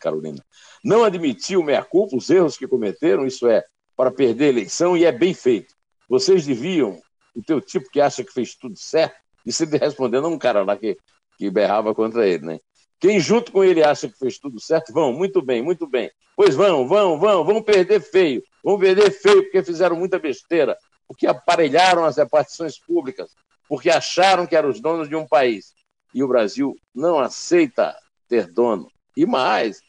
Carolina, 0.00 0.44
não 0.82 1.04
admitiu 1.04 1.62
meia-culpa, 1.62 2.16
os 2.16 2.28
erros 2.28 2.56
que 2.56 2.66
cometeram, 2.66 3.26
isso 3.26 3.46
é, 3.46 3.64
para 3.96 4.10
perder 4.10 4.46
a 4.46 4.48
eleição, 4.48 4.96
e 4.96 5.04
é 5.04 5.12
bem 5.12 5.32
feito. 5.32 5.74
Vocês 6.08 6.46
deviam, 6.46 7.00
o 7.34 7.42
teu 7.42 7.60
tipo 7.60 7.90
que 7.90 8.00
acha 8.00 8.24
que 8.24 8.32
fez 8.32 8.54
tudo 8.54 8.76
certo, 8.76 9.16
e 9.46 9.52
Cid 9.52 9.76
respondendo 9.76 10.26
a 10.26 10.30
um 10.30 10.38
cara 10.38 10.64
lá 10.64 10.76
que, 10.76 10.98
que 11.38 11.50
berrava 11.50 11.94
contra 11.94 12.26
ele, 12.26 12.44
né? 12.44 12.60
Quem 13.00 13.20
junto 13.20 13.52
com 13.52 13.62
ele 13.62 13.82
acha 13.82 14.08
que 14.08 14.18
fez 14.18 14.38
tudo 14.38 14.60
certo, 14.60 14.92
vão, 14.92 15.12
muito 15.12 15.40
bem, 15.40 15.62
muito 15.62 15.86
bem. 15.86 16.10
Pois 16.36 16.54
vão, 16.54 16.86
vão, 16.86 17.18
vão, 17.18 17.44
vão 17.44 17.62
perder 17.62 18.00
feio. 18.00 18.42
Vão 18.62 18.78
perder 18.78 19.10
feio 19.10 19.42
porque 19.42 19.62
fizeram 19.62 19.96
muita 19.96 20.18
besteira, 20.18 20.76
porque 21.06 21.26
aparelharam 21.26 22.04
as 22.04 22.16
repartições 22.16 22.78
públicas, 22.78 23.30
porque 23.68 23.88
acharam 23.88 24.46
que 24.46 24.56
eram 24.56 24.68
os 24.68 24.80
donos 24.80 25.08
de 25.08 25.16
um 25.16 25.26
país. 25.26 25.72
E 26.12 26.22
o 26.22 26.28
Brasil 26.28 26.74
não 26.94 27.18
aceita 27.18 27.96
ter 28.28 28.46
dono. 28.52 28.90
E 29.16 29.26
mais, 29.26 29.80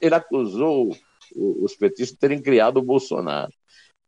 ele 0.00 0.14
acusou 0.14 0.96
os 1.36 1.74
petistas 1.74 2.14
de 2.14 2.18
terem 2.18 2.42
criado 2.42 2.78
o 2.78 2.82
Bolsonaro. 2.82 3.52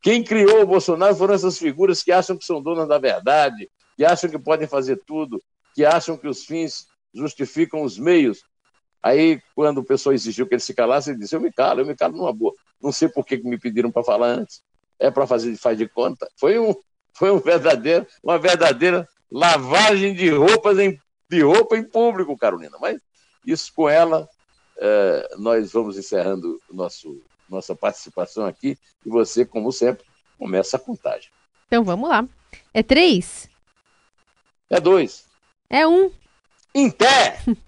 Quem 0.02 0.24
criou 0.24 0.62
o 0.62 0.66
Bolsonaro 0.66 1.14
foram 1.14 1.34
essas 1.34 1.58
figuras 1.58 2.02
que 2.02 2.10
acham 2.10 2.36
que 2.36 2.44
são 2.44 2.62
donas 2.62 2.88
da 2.88 2.98
verdade, 2.98 3.68
que 3.96 4.04
acham 4.04 4.30
que 4.30 4.38
podem 4.38 4.66
fazer 4.66 5.00
tudo, 5.06 5.42
que 5.74 5.84
acham 5.84 6.16
que 6.16 6.26
os 6.26 6.44
fins 6.44 6.86
justificam 7.14 7.82
os 7.82 7.98
meios. 7.98 8.42
Aí, 9.02 9.40
quando 9.54 9.78
o 9.78 9.84
pessoal 9.84 10.14
exigiu 10.14 10.46
que 10.46 10.54
ele 10.54 10.60
se 10.60 10.74
calasse, 10.74 11.10
ele 11.10 11.18
disse: 11.18 11.34
Eu 11.34 11.40
me 11.40 11.52
calo, 11.52 11.80
eu 11.80 11.86
me 11.86 11.96
calo 11.96 12.16
numa 12.16 12.32
boa. 12.32 12.52
Não 12.80 12.92
sei 12.92 13.08
por 13.08 13.24
que 13.24 13.36
me 13.38 13.58
pediram 13.58 13.90
para 13.90 14.04
falar 14.04 14.28
antes. 14.28 14.62
É 14.98 15.10
para 15.10 15.26
fazer 15.26 15.56
faz 15.56 15.78
de 15.78 15.88
conta. 15.88 16.28
Foi, 16.36 16.58
um, 16.58 16.74
foi 17.14 17.30
um 17.30 17.38
verdadeiro, 17.38 18.06
uma 18.22 18.38
verdadeira 18.38 19.08
lavagem 19.30 20.14
de 20.14 20.28
roupas 20.30 20.78
em, 20.78 20.98
de 21.28 21.42
roupa 21.42 21.76
em 21.76 21.84
público, 21.84 22.36
Carolina. 22.36 22.76
Mas 22.80 23.00
isso 23.46 23.72
com 23.74 23.88
ela, 23.88 24.28
é, 24.78 25.36
nós 25.38 25.72
vamos 25.72 25.96
encerrando 25.96 26.60
nosso, 26.70 27.22
nossa 27.48 27.74
participação 27.74 28.44
aqui. 28.44 28.76
E 29.04 29.08
você, 29.08 29.46
como 29.46 29.72
sempre, 29.72 30.04
começa 30.38 30.76
a 30.76 30.80
contagem. 30.80 31.30
Então 31.66 31.84
vamos 31.84 32.08
lá. 32.08 32.26
É 32.74 32.82
três? 32.82 33.48
É 34.68 34.80
dois. 34.80 35.24
É 35.68 35.86
um. 35.86 36.10
Em 36.74 36.90
pé! 36.90 37.40